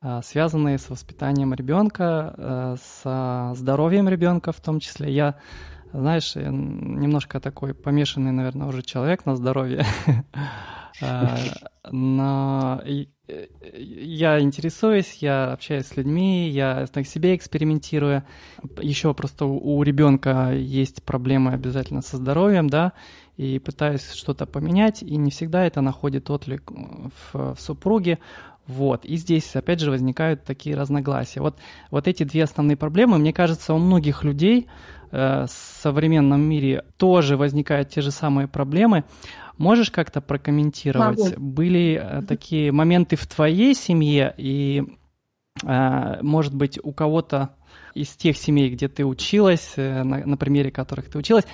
[0.02, 5.12] э, связанные с воспитанием ребенка, с здоровьем ребенка в том числе.
[5.12, 5.36] Я,
[5.92, 9.84] знаешь, немножко такой помешанный, наверное, уже человек на здоровье.
[11.90, 12.82] Но
[14.14, 18.22] я интересуюсь, я общаюсь с людьми, я на себе экспериментирую.
[18.80, 22.92] Еще просто у ребенка есть проблемы обязательно со здоровьем, да,
[23.36, 28.18] и пытаюсь что-то поменять, и не всегда это находит отклик в, в супруге.
[28.66, 29.04] Вот.
[29.04, 31.40] И здесь, опять же, возникают такие разногласия.
[31.40, 31.58] Вот,
[31.90, 34.68] вот эти две основные проблемы, мне кажется, у многих людей
[35.10, 35.50] э, в
[35.82, 39.04] современном мире тоже возникают те же самые проблемы.
[39.58, 41.18] Можешь как-то прокомментировать?
[41.18, 41.40] Могу.
[41.40, 44.84] Были э, такие моменты в твоей семье и,
[45.62, 47.54] э, может быть, у кого-то
[47.94, 51.44] из тех семей, где ты училась, э, на, на примере которых ты училась,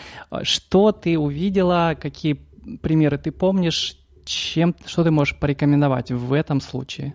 [0.43, 2.35] что ты увидела, какие
[2.83, 7.15] примеры ты помнишь, чем, что ты можешь порекомендовать в этом случае?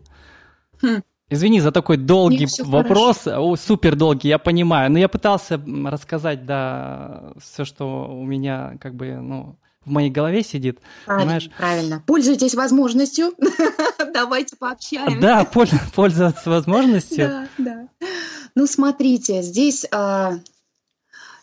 [0.82, 1.02] Хм.
[1.28, 7.34] Извини за такой долгий вопрос, О, супер долгий, я понимаю, но я пытался рассказать, да,
[7.40, 10.80] все, что у меня как бы, ну, в моей голове сидит.
[11.06, 11.50] Правильно, понимаешь?
[11.58, 12.04] правильно.
[12.06, 13.34] Пользуйтесь возможностью.
[14.14, 15.20] Давайте пообщаемся.
[15.20, 17.28] Да, пользоваться возможностью.
[17.28, 18.08] Да, да.
[18.56, 20.40] Ну, смотрите, здесь, а,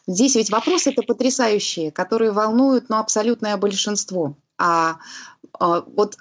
[0.06, 4.36] здесь ведь вопросы это потрясающие, которые волнуют, ну, абсолютное большинство.
[4.58, 4.96] А,
[5.58, 6.16] а вот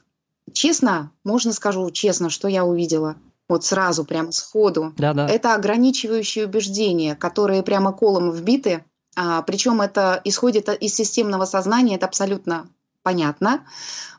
[0.53, 3.15] честно, можно скажу честно, что я увидела?
[3.47, 4.93] Вот сразу, прямо сходу.
[4.97, 5.28] Да, да.
[5.28, 8.86] Это ограничивающие убеждения, которые прямо колом вбиты
[9.16, 12.70] а, причем это исходит из системного сознания, это абсолютно
[13.03, 13.66] понятно.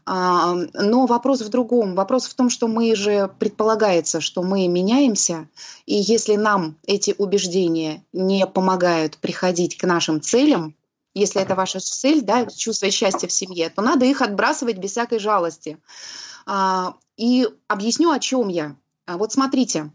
[0.04, 1.94] А, но вопрос в другом.
[1.94, 5.48] Вопрос в том, что мы же предполагается, что мы меняемся,
[5.86, 10.74] и если нам эти убеждения не помогают приходить к нашим целям,
[11.14, 15.18] если это ваша цель, да, чувствовать счастье в семье, то надо их отбрасывать без всякой
[15.18, 15.78] жалости.
[16.46, 18.76] А, и объясню, о чем я.
[19.06, 19.92] Вот смотрите,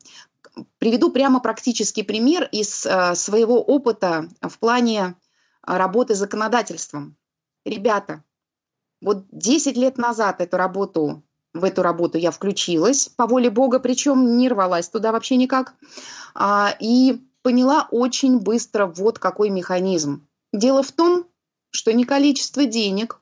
[0.77, 5.15] Приведу прямо практический пример из э, своего опыта в плане
[5.65, 7.15] э, работы с законодательством.
[7.65, 8.23] Ребята,
[9.01, 14.37] вот 10 лет назад эту работу, в эту работу я включилась по воле Бога, причем
[14.37, 15.73] не рвалась туда вообще никак,
[16.33, 20.27] а, и поняла очень быстро вот какой механизм.
[20.53, 21.25] Дело в том,
[21.71, 23.21] что не количество денег,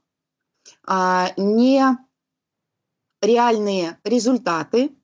[0.85, 1.97] а, не
[3.21, 4.95] реальные результаты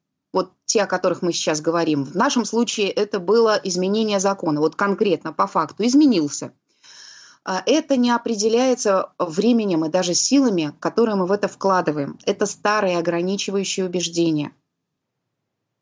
[0.72, 2.05] те, о которых мы сейчас говорим.
[2.05, 6.53] В нашем случае это было изменение закона, вот конкретно по факту изменился.
[7.43, 12.17] А это не определяется временем и даже силами, которые мы в это вкладываем.
[12.26, 14.53] Это старые ограничивающие убеждения.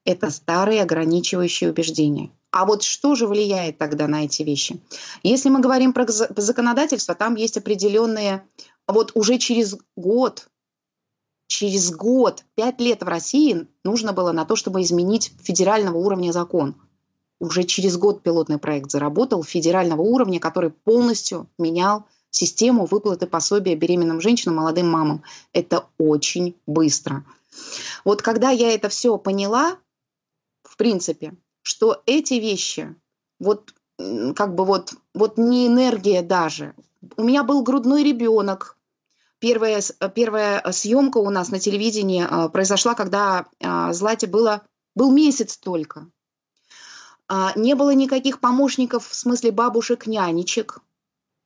[0.06, 2.32] Это старые ограничивающие убеждения.
[2.50, 4.82] А вот что же влияет тогда на эти вещи?
[5.22, 8.44] Если мы говорим про законодательство, там есть определенные...
[8.88, 10.48] Вот уже через год
[11.50, 16.76] через год, пять лет в России нужно было на то, чтобы изменить федерального уровня закон.
[17.40, 24.22] Уже через год пилотный проект заработал федерального уровня, который полностью менял систему выплаты пособия беременным
[24.22, 25.24] женщинам, молодым мамам.
[25.52, 27.26] Это очень быстро.
[28.06, 29.78] Вот когда я это все поняла,
[30.64, 31.34] в принципе,
[31.64, 32.96] что эти вещи,
[33.40, 36.76] вот как бы вот, вот не энергия даже.
[37.18, 38.78] У меня был грудной ребенок,
[39.40, 39.82] первая,
[40.14, 43.48] первая съемка у нас на телевидении а, произошла, когда
[43.92, 44.64] Злате было,
[44.96, 46.10] был месяц только.
[47.30, 50.80] А, не было никаких помощников в смысле бабушек-нянечек.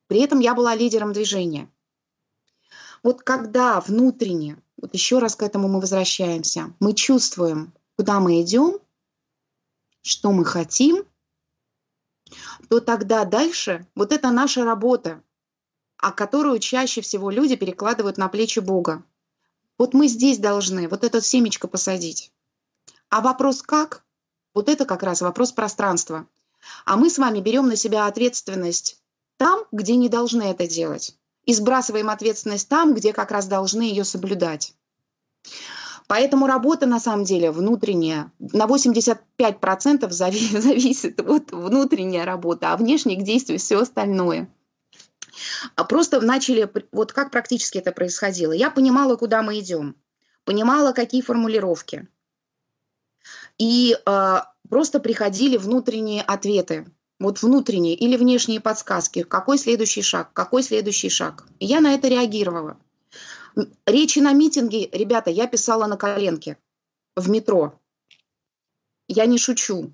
[0.08, 1.70] При этом я была лидером движения.
[3.04, 8.80] Вот когда внутренне, вот еще раз к этому мы возвращаемся, мы чувствуем, куда мы идем,
[10.02, 11.04] что мы хотим,
[12.70, 15.22] то тогда дальше вот это наша работа,
[16.04, 19.06] а которую чаще всего люди перекладывают на плечи Бога.
[19.78, 22.30] Вот мы здесь должны вот это семечко посадить.
[23.10, 24.04] А вопрос как?
[24.54, 26.28] Вот это как раз вопрос пространства.
[26.84, 29.02] А мы с вами берем на себя ответственность
[29.38, 31.16] там, где не должны это делать.
[31.46, 34.74] И сбрасываем ответственность там, где как раз должны ее соблюдать.
[36.08, 43.58] Поэтому работа на самом деле внутренняя на 85% зависит от внутренняя работа, а внешних действий
[43.58, 44.54] все остальное–
[45.76, 48.52] а просто начали, вот как практически это происходило.
[48.52, 49.96] Я понимала, куда мы идем,
[50.46, 52.08] понимала, какие формулировки.
[53.58, 54.36] И э,
[54.70, 56.86] просто приходили внутренние ответы,
[57.20, 61.46] вот внутренние или внешние подсказки, какой следующий шаг, какой следующий шаг.
[61.60, 62.78] И я на это реагировала.
[63.86, 66.58] Речи на митинге, ребята, я писала на коленке
[67.16, 67.80] в метро.
[69.08, 69.94] Я не шучу.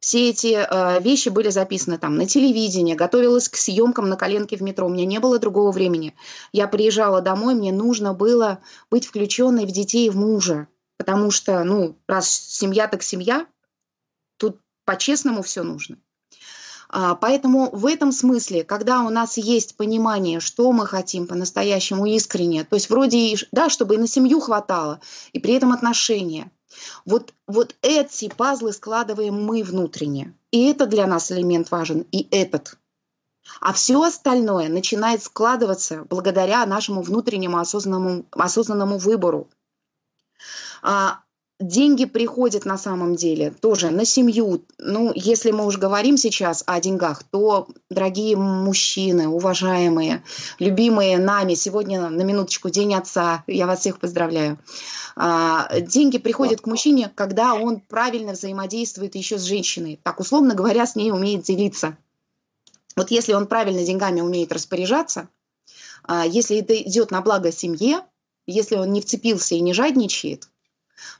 [0.00, 4.62] Все эти э, вещи были записаны там на телевидении, готовилась к съемкам на коленке в
[4.62, 4.86] метро.
[4.86, 6.14] У меня не было другого времени.
[6.52, 10.68] Я приезжала домой, мне нужно было быть включенной в детей и в мужа.
[10.96, 13.46] Потому что, ну, раз семья, так семья,
[14.38, 15.98] тут по-честному все нужно.
[16.92, 22.64] А, поэтому в этом смысле, когда у нас есть понимание, что мы хотим по-настоящему искренне,
[22.64, 25.00] то есть вроде, да, чтобы и на семью хватало,
[25.32, 26.50] и при этом отношения–
[27.04, 30.34] вот, вот эти пазлы складываем мы внутренне.
[30.50, 32.78] И это для нас элемент важен, и этот.
[33.60, 39.48] А все остальное начинает складываться благодаря нашему внутреннему осознанному, осознанному выбору.
[40.82, 41.20] А,
[41.60, 44.64] деньги приходят на самом деле тоже на семью.
[44.78, 50.24] Ну, если мы уж говорим сейчас о деньгах, то, дорогие мужчины, уважаемые,
[50.58, 54.58] любимые нами, сегодня на минуточку День Отца, я вас всех поздравляю.
[55.16, 60.00] А, деньги приходят к мужчине, когда он правильно взаимодействует еще с женщиной.
[60.02, 61.96] Так, условно говоря, с ней умеет делиться.
[62.96, 65.28] Вот если он правильно деньгами умеет распоряжаться,
[66.04, 68.00] а, если это идет на благо семье,
[68.46, 70.49] если он не вцепился и не жадничает,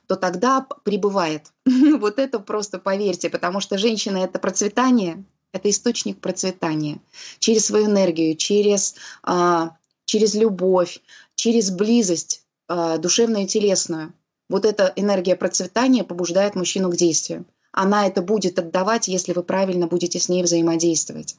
[0.07, 1.51] то тогда прибывает.
[1.99, 6.99] вот это просто поверьте, потому что женщина– это процветание, это источник процветания.
[7.39, 9.75] Через свою энергию, через, а,
[10.05, 11.01] через любовь,
[11.35, 14.13] через близость а, душевную и телесную.
[14.49, 17.45] Вот эта энергия процветания побуждает мужчину к действию.
[17.71, 21.37] Она это будет отдавать, если вы правильно будете с ней взаимодействовать.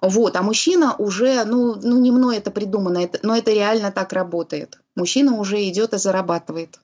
[0.00, 4.12] Вот, а мужчина уже, ну, ну не мной это придумано, это, но это реально так
[4.12, 4.79] работает.
[5.00, 6.78] Мужчина уже идет и зарабатывает.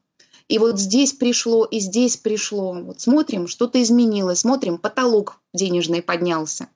[0.49, 2.73] И вот здесь пришло, и здесь пришло.
[2.73, 6.69] Вот смотрим, что-то изменилось, смотрим, потолок денежный поднялся.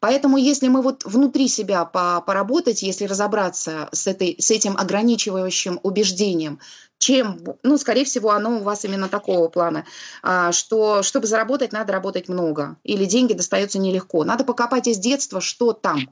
[0.00, 5.78] Поэтому если мы вот внутри себя по, поработать, если разобраться с, этой, с этим ограничивающим
[5.84, 6.58] убеждением,
[6.98, 9.86] чем, ну, скорее всего, оно у вас именно такого плана,
[10.24, 14.24] а, что чтобы заработать, надо работать много, или деньги достаются нелегко.
[14.24, 16.10] Надо покопать из детства, что там,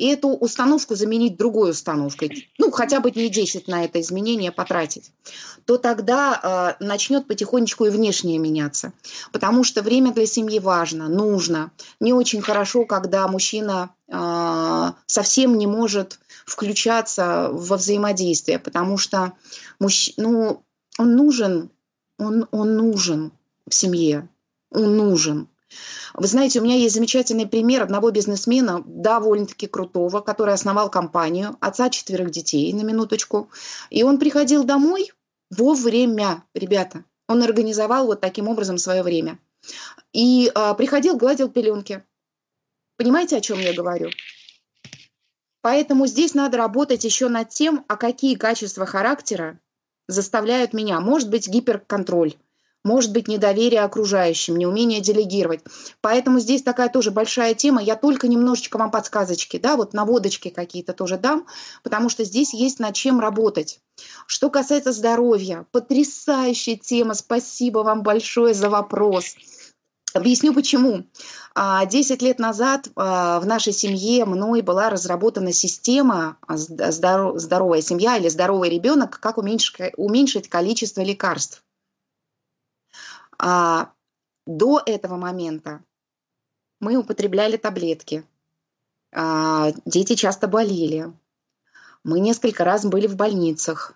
[0.00, 5.12] и эту установку заменить другой установкой, ну, хотя бы не 10 на это изменение потратить,
[5.66, 8.94] то тогда э, начнет потихонечку и внешнее меняться.
[9.30, 11.70] Потому что время для семьи важно, нужно.
[12.00, 19.34] Не очень хорошо, когда мужчина э, совсем не может включаться во взаимодействие, потому что
[19.80, 20.14] мужч...
[20.16, 20.62] ну,
[20.98, 21.70] он нужен,
[22.16, 23.32] он, он нужен
[23.68, 24.30] в семье,
[24.70, 25.46] он нужен.
[26.14, 31.90] Вы знаете, у меня есть замечательный пример одного бизнесмена, довольно-таки крутого, который основал компанию, отца
[31.90, 33.50] четверых детей, на минуточку.
[33.90, 35.12] И он приходил домой
[35.50, 37.04] вовремя, ребята.
[37.28, 39.38] Он организовал вот таким образом свое время.
[40.12, 42.04] И э, приходил, гладил пеленки.
[42.96, 44.10] Понимаете, о чем я говорю?
[45.62, 49.60] Поэтому здесь надо работать еще над тем, а какие качества характера
[50.08, 51.00] заставляют меня.
[51.00, 52.34] Может быть, гиперконтроль
[52.84, 55.60] может быть недоверие окружающим, неумение делегировать.
[56.00, 57.82] Поэтому здесь такая тоже большая тема.
[57.82, 61.46] Я только немножечко вам подсказочки, да, вот наводочки какие-то тоже дам,
[61.82, 63.80] потому что здесь есть над чем работать.
[64.26, 67.14] Что касается здоровья, потрясающая тема.
[67.14, 69.36] Спасибо вам большое за вопрос.
[70.12, 71.04] Объясню почему.
[71.54, 78.28] А, десять лет назад а, в нашей семье мной была разработана система «Здоровая семья» или
[78.28, 81.62] «Здоровый ребенок», как уменьшить количество лекарств.
[83.42, 83.92] А
[84.46, 85.82] до этого момента
[86.78, 88.22] мы употребляли таблетки.
[89.12, 91.10] А, дети часто болели.
[92.04, 93.94] Мы несколько раз были в больницах.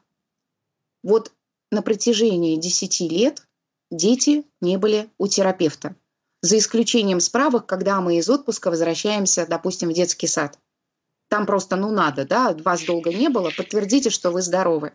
[1.02, 1.30] Вот
[1.70, 3.46] на протяжении 10 лет
[3.90, 5.94] дети не были у терапевта.
[6.40, 10.58] За исключением справок, когда мы из отпуска возвращаемся, допустим, в детский сад.
[11.28, 14.94] Там просто, ну, надо, да, вас долго не было, подтвердите, что вы здоровы.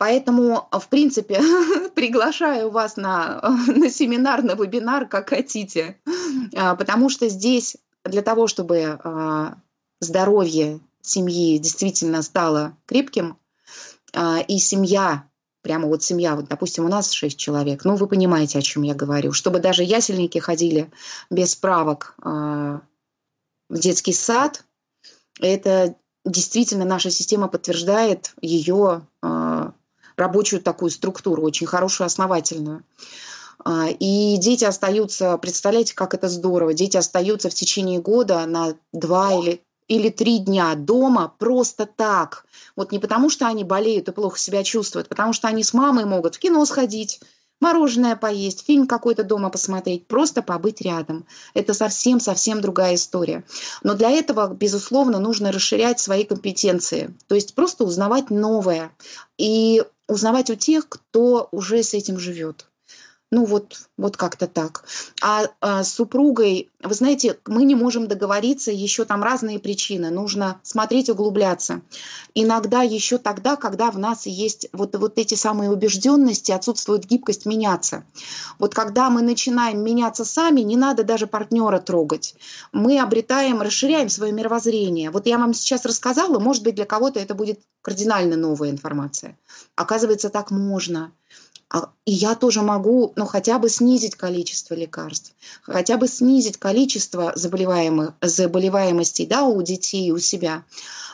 [0.00, 1.42] Поэтому, в принципе,
[1.94, 6.00] приглашаю вас на, на семинар, на вебинар, как хотите.
[6.56, 7.76] А, потому что здесь
[8.06, 9.58] для того, чтобы а,
[10.00, 13.36] здоровье семьи действительно стало крепким,
[14.14, 15.28] а, и семья,
[15.60, 18.94] прямо вот семья, вот, допустим, у нас шесть человек, ну, вы понимаете, о чем я
[18.94, 20.90] говорю, чтобы даже ясельники ходили
[21.28, 22.80] без справок в
[23.68, 24.64] детский сад,
[25.42, 25.94] это
[26.24, 29.06] действительно наша система подтверждает ее
[30.20, 32.84] рабочую такую структуру, очень хорошую, основательную.
[33.64, 39.32] А, и дети остаются, представляете, как это здорово, дети остаются в течение года на два
[39.34, 42.46] или, или три дня дома просто так.
[42.76, 46.04] Вот не потому, что они болеют и плохо себя чувствуют, потому что они с мамой
[46.04, 47.20] могут в кино сходить,
[47.60, 51.26] мороженое поесть, фильм какой-то дома посмотреть, просто побыть рядом.
[51.54, 53.44] Это совсем-совсем другая история.
[53.82, 58.92] Но для этого, безусловно, нужно расширять свои компетенции, то есть просто узнавать новое
[59.38, 62.66] и узнавать у тех, кто уже с этим живет.
[63.32, 64.84] Ну вот, вот как-то так.
[65.22, 70.10] А, а с супругой, вы знаете, мы не можем договориться, еще там разные причины.
[70.10, 71.82] Нужно смотреть, углубляться.
[72.34, 78.04] Иногда еще тогда, когда в нас есть вот, вот эти самые убежденности, отсутствует гибкость меняться.
[78.58, 82.34] Вот когда мы начинаем меняться сами, не надо даже партнера трогать.
[82.72, 85.10] Мы обретаем, расширяем свое мировоззрение.
[85.12, 89.38] Вот я вам сейчас рассказала, может быть, для кого-то это будет кардинально новая информация.
[89.76, 91.12] Оказывается, так можно.
[91.72, 97.32] А, и я тоже могу, ну, хотя бы снизить количество лекарств, хотя бы снизить количество
[97.36, 100.64] заболеваемых, заболеваемостей да, у детей, у себя.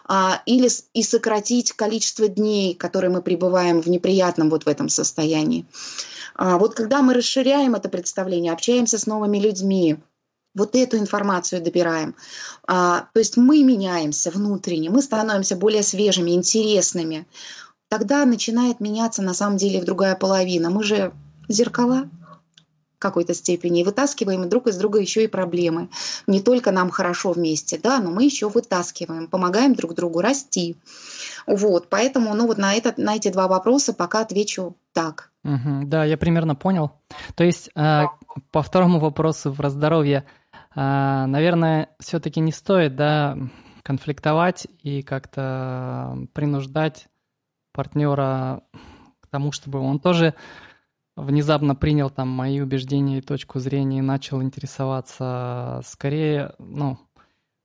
[0.08, 5.66] А, или и сократить количество дней, которые мы пребываем в неприятном вот в этом состоянии.
[6.34, 9.98] А, вот когда мы расширяем это представление, общаемся с новыми людьми,
[10.54, 12.14] вот эту информацию добираем.
[12.66, 17.26] А, то есть мы меняемся внутренне, мы становимся более свежими, интересными
[17.88, 20.70] тогда начинает меняться на самом деле другая половина.
[20.70, 21.12] Мы же
[21.48, 22.08] зеркала
[22.96, 25.88] в какой-то степени и вытаскиваем друг из друга еще и проблемы.
[26.26, 30.76] Не только нам хорошо вместе, да, но мы еще вытаскиваем, помогаем друг другу расти.
[31.46, 35.30] Вот, поэтому, ну вот на, этот, на эти два вопроса пока отвечу так.
[35.44, 36.92] Угу, да, я примерно понял.
[37.34, 38.04] То есть э,
[38.50, 40.24] по второму вопросу про здоровье,
[40.74, 40.80] э,
[41.26, 43.38] наверное, все-таки не стоит, да,
[43.82, 47.06] конфликтовать и как-то принуждать
[47.76, 48.62] партнера
[49.20, 50.34] к тому, чтобы он тоже
[51.14, 56.98] внезапно принял там мои убеждения и точку зрения и начал интересоваться скорее, ну,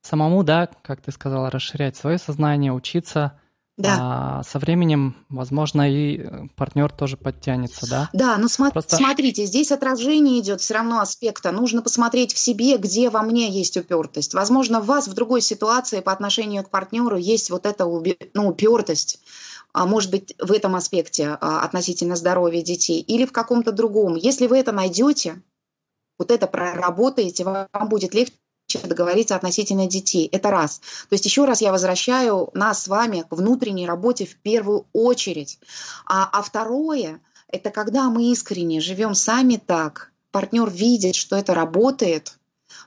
[0.02, 3.40] самому, да, как ты сказала, расширять свое сознание, учиться.
[3.78, 3.98] Да.
[4.00, 8.10] А со временем, возможно, и партнер тоже подтянется, да?
[8.14, 8.98] Да, но смо- Просто...
[8.98, 11.52] смотрите, здесь отражение идет все равно аспекта.
[11.52, 14.34] Нужно посмотреть в себе, где во мне есть упертость.
[14.34, 19.20] Возможно, в вас в другой ситуации по отношению к партнеру есть вот эта ну, упертость
[19.74, 24.16] может быть, в этом аспекте а, относительно здоровья детей или в каком-то другом.
[24.16, 25.42] Если вы это найдете,
[26.18, 28.34] вот это проработаете, вам будет легче
[28.84, 30.28] договориться относительно детей.
[30.32, 30.80] Это раз.
[31.10, 35.60] То есть еще раз я возвращаю нас с вами к внутренней работе в первую очередь.
[36.06, 42.38] А, а второе– это когда мы искренне живем сами так, партнер видит, что это работает–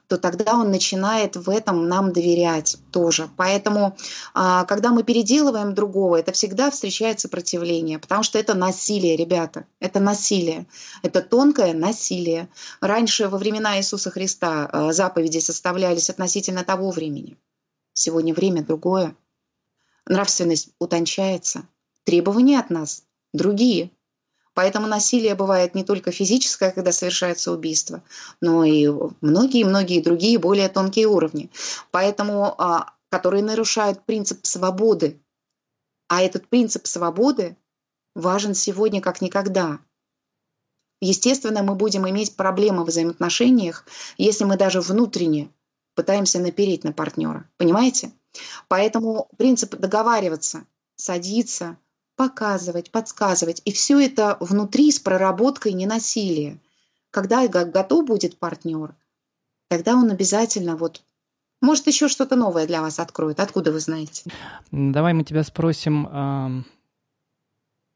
[0.08, 3.28] то тогда он начинает в этом нам доверять тоже.
[3.36, 3.96] Поэтому,
[4.34, 10.00] а, когда мы переделываем другого, это всегда встречает сопротивление, потому что это насилие, ребята, это
[10.00, 10.66] насилие,
[11.02, 12.48] это тонкое насилие.
[12.80, 17.36] Раньше, во времена Иисуса Христа, а, заповеди составлялись относительно того времени.
[17.94, 19.16] Сегодня время другое.
[20.06, 21.66] Нравственность утончается.
[22.04, 23.90] Требования от нас другие.
[24.54, 28.02] Поэтому насилие бывает не только физическое, когда совершается убийство,
[28.40, 28.88] но и
[29.20, 31.50] многие-многие другие более тонкие уровни,
[31.90, 35.20] поэтому, а, которые нарушают принцип свободы.
[36.08, 37.56] А этот принцип свободы
[38.14, 39.80] важен сегодня как никогда.
[41.00, 43.86] Естественно, мы будем иметь проблемы в взаимоотношениях,
[44.16, 45.50] если мы даже внутренне
[45.94, 47.48] пытаемся напереть на партнера.
[47.56, 48.12] Понимаете?
[48.68, 50.64] Поэтому принцип договариваться,
[50.96, 51.76] садиться,
[52.16, 53.62] показывать, подсказывать.
[53.64, 56.58] И все это внутри с проработкой ненасилия.
[57.10, 58.94] Когда готов будет партнер,
[59.68, 61.02] тогда он обязательно вот
[61.60, 63.40] может, еще что-то новое для вас откроет.
[63.40, 64.30] Откуда вы знаете?
[64.70, 66.06] Давай мы тебя спросим,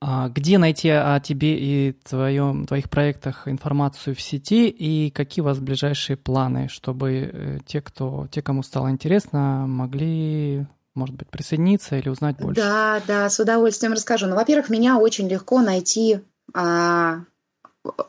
[0.00, 5.46] а где найти о тебе и твоем, твоих проектах информацию в сети и какие у
[5.46, 10.66] вас ближайшие планы, чтобы э, те, кто, те, кому стало интересно, могли
[10.98, 12.60] может быть, присоединиться или узнать больше?
[12.60, 14.26] Да, да, с удовольствием расскажу.
[14.26, 16.20] Ну, во-первых, меня очень легко найти
[16.54, 17.20] а,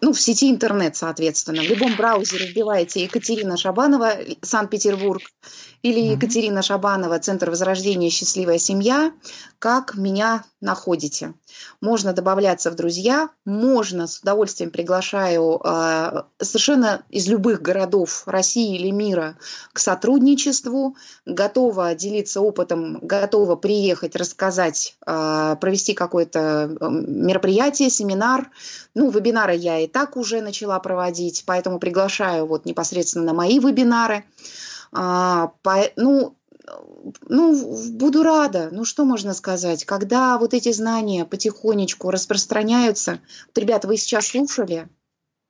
[0.01, 1.61] ну, в сети интернет, соответственно.
[1.61, 5.21] В любом браузере вбиваете Екатерина Шабанова, Санкт-Петербург,
[5.81, 9.13] или Екатерина Шабанова, Центр Возрождения «Счастливая семья».
[9.59, 11.33] Как меня находите?
[11.81, 18.91] Можно добавляться в друзья, можно, с удовольствием приглашаю э, совершенно из любых городов России или
[18.91, 19.37] мира
[19.73, 20.95] к сотрудничеству,
[21.25, 28.49] готова делиться опытом, готова приехать, рассказать, э, провести какое-то мероприятие, семинар.
[28.95, 34.25] Ну, вебинары я и так уже начала проводить, поэтому приглашаю вот непосредственно на мои вебинары.
[34.91, 36.35] А, по, ну,
[37.27, 38.69] ну, буду рада.
[38.71, 39.85] Ну, что можно сказать?
[39.85, 44.87] Когда вот эти знания потихонечку распространяются, вот, ребята, вы сейчас слушали,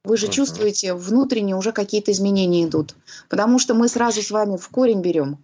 [0.03, 0.31] вы же uh-huh.
[0.31, 2.95] чувствуете, внутренне уже какие-то изменения идут.
[3.29, 5.43] Потому что мы сразу с вами в корень берем.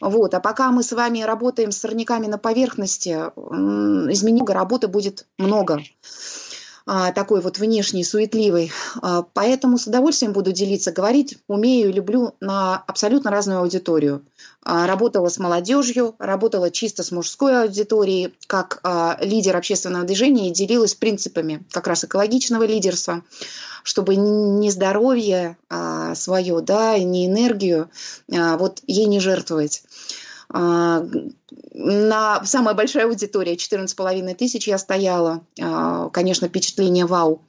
[0.00, 0.34] Вот.
[0.34, 5.80] А пока мы с вами работаем с сорняками на поверхности, изменений работы будет много.
[6.86, 8.70] А, такой вот внешний, суетливый.
[9.00, 14.22] А, поэтому с удовольствием буду делиться, говорить умею и люблю на абсолютно разную аудиторию.
[14.62, 18.82] А, работала с молодежью, работала чисто с мужской аудиторией, как
[19.20, 23.22] лидер общественного движения и делилась принципами как раз экологичного лидерства,
[23.82, 25.56] чтобы не здоровье
[26.14, 27.90] свое, да, не энергию,
[28.28, 29.82] вот ей не жертвовать.
[30.56, 31.04] А,
[31.74, 35.44] на самая большая аудитория, 14,5 тысяч я стояла.
[35.60, 37.42] А, конечно, впечатление вау.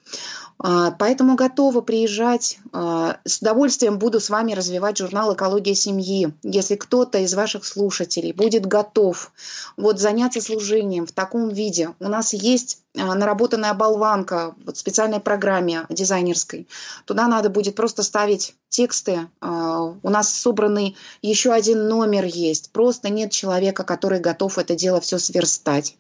[0.58, 2.60] А, поэтому готова приезжать.
[2.72, 6.34] А, с удовольствием буду с вами развивать журнал «Экология семьи».
[6.44, 9.32] Если кто-то из ваших слушателей будет готов
[9.76, 15.86] вот заняться служением в таком виде, у нас есть а, наработанная болванка в специальной программе
[15.90, 16.68] дизайнерской.
[17.06, 19.30] Туда надо будет просто ставить тексты.
[19.42, 22.72] У нас собранный еще один номер есть.
[22.72, 25.96] Просто нет человека, который готов это дело все сверстать.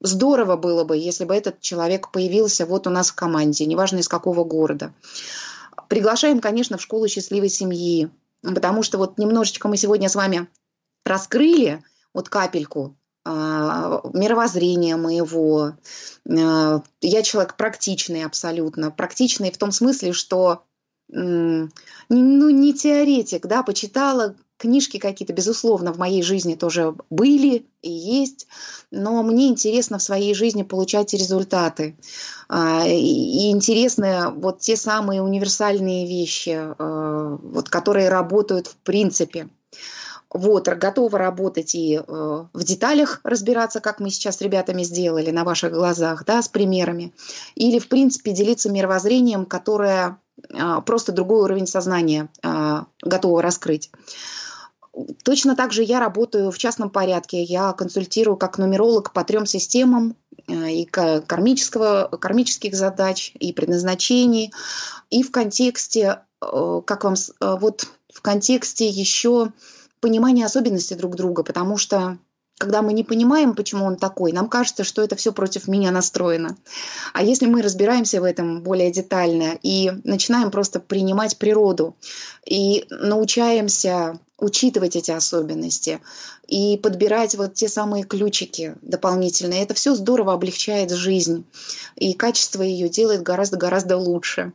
[0.00, 4.08] Здорово было бы, если бы этот человек появился вот у нас в команде, неважно из
[4.08, 4.94] какого города.
[5.88, 8.10] Приглашаем, конечно, в школу счастливой семьи,
[8.42, 10.48] потому что вот немножечко мы сегодня с вами
[11.04, 11.84] раскрыли
[12.14, 15.74] вот капельку а, мировоззрения моего.
[16.26, 18.90] А, я человек практичный абсолютно.
[18.90, 20.64] Практичный в том смысле, что
[21.12, 21.68] ну,
[22.08, 28.46] не теоретик, да, почитала Книжки какие-то, безусловно, в моей жизни тоже были и есть,
[28.90, 31.96] но мне интересно в своей жизни получать результаты.
[32.46, 39.48] А, и интересны вот те самые универсальные вещи, а, вот, которые работают в принципе.
[40.32, 45.42] Вот, готова работать и э, в деталях разбираться, как мы сейчас с ребятами сделали на
[45.42, 47.12] ваших глазах, да, с примерами.
[47.56, 53.90] Или, в принципе, делиться мировоззрением, которое э, просто другой уровень сознания э, готова раскрыть.
[55.24, 57.42] Точно так же я работаю в частном порядке.
[57.42, 60.16] Я консультирую как нумеролог по трем системам
[60.48, 64.52] э, и кармического, кармических задач, и предназначений,
[65.10, 69.52] и в контексте, э, как вам, э, вот в контексте еще
[70.00, 72.18] понимания особенностей друг друга, потому что
[72.60, 76.58] когда мы не понимаем, почему он такой, нам кажется, что это все против меня настроено.
[77.14, 81.96] А если мы разбираемся в этом более детально и начинаем просто принимать природу
[82.44, 86.00] и научаемся учитывать эти особенности
[86.46, 91.44] и подбирать вот те самые ключики дополнительные, это все здорово облегчает жизнь
[91.96, 94.52] и качество ее делает гораздо-гораздо лучше.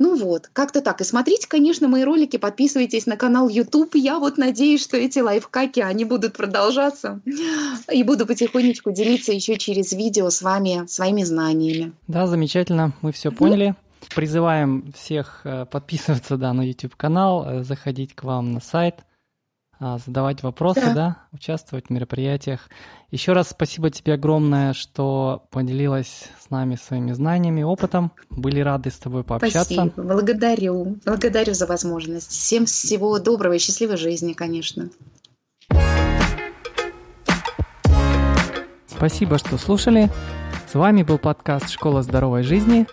[0.00, 1.02] Ну вот, как-то так.
[1.02, 3.94] И смотрите, конечно, мои ролики, подписывайтесь на канал YouTube.
[3.96, 7.20] Я вот надеюсь, что эти лайфхаки, они будут продолжаться.
[7.92, 11.92] И буду потихонечку делиться еще через видео с вами своими знаниями.
[12.08, 12.94] Да, замечательно.
[13.02, 13.74] Мы все поняли.
[14.16, 19.04] Призываем всех э, подписываться да, на YouTube-канал, э, заходить к вам на сайт,
[19.80, 20.94] задавать вопросы, да.
[20.94, 22.68] да, участвовать в мероприятиях.
[23.10, 28.12] Еще раз спасибо тебе огромное, что поделилась с нами своими знаниями, опытом.
[28.28, 29.64] Были рады с тобой пообщаться.
[29.64, 30.96] Спасибо, благодарю.
[31.04, 32.30] Благодарю за возможность.
[32.30, 34.90] Всем всего доброго и счастливой жизни, конечно.
[38.86, 40.10] Спасибо, что слушали.
[40.70, 42.86] С вами был подкаст «Школа здоровой жизни».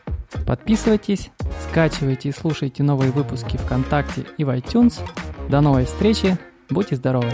[0.45, 1.32] Подписывайтесь,
[1.70, 4.99] скачивайте и слушайте новые выпуски ВКонтакте и в iTunes.
[5.49, 6.38] До новой встречи!
[6.69, 7.31] Будьте здоровы!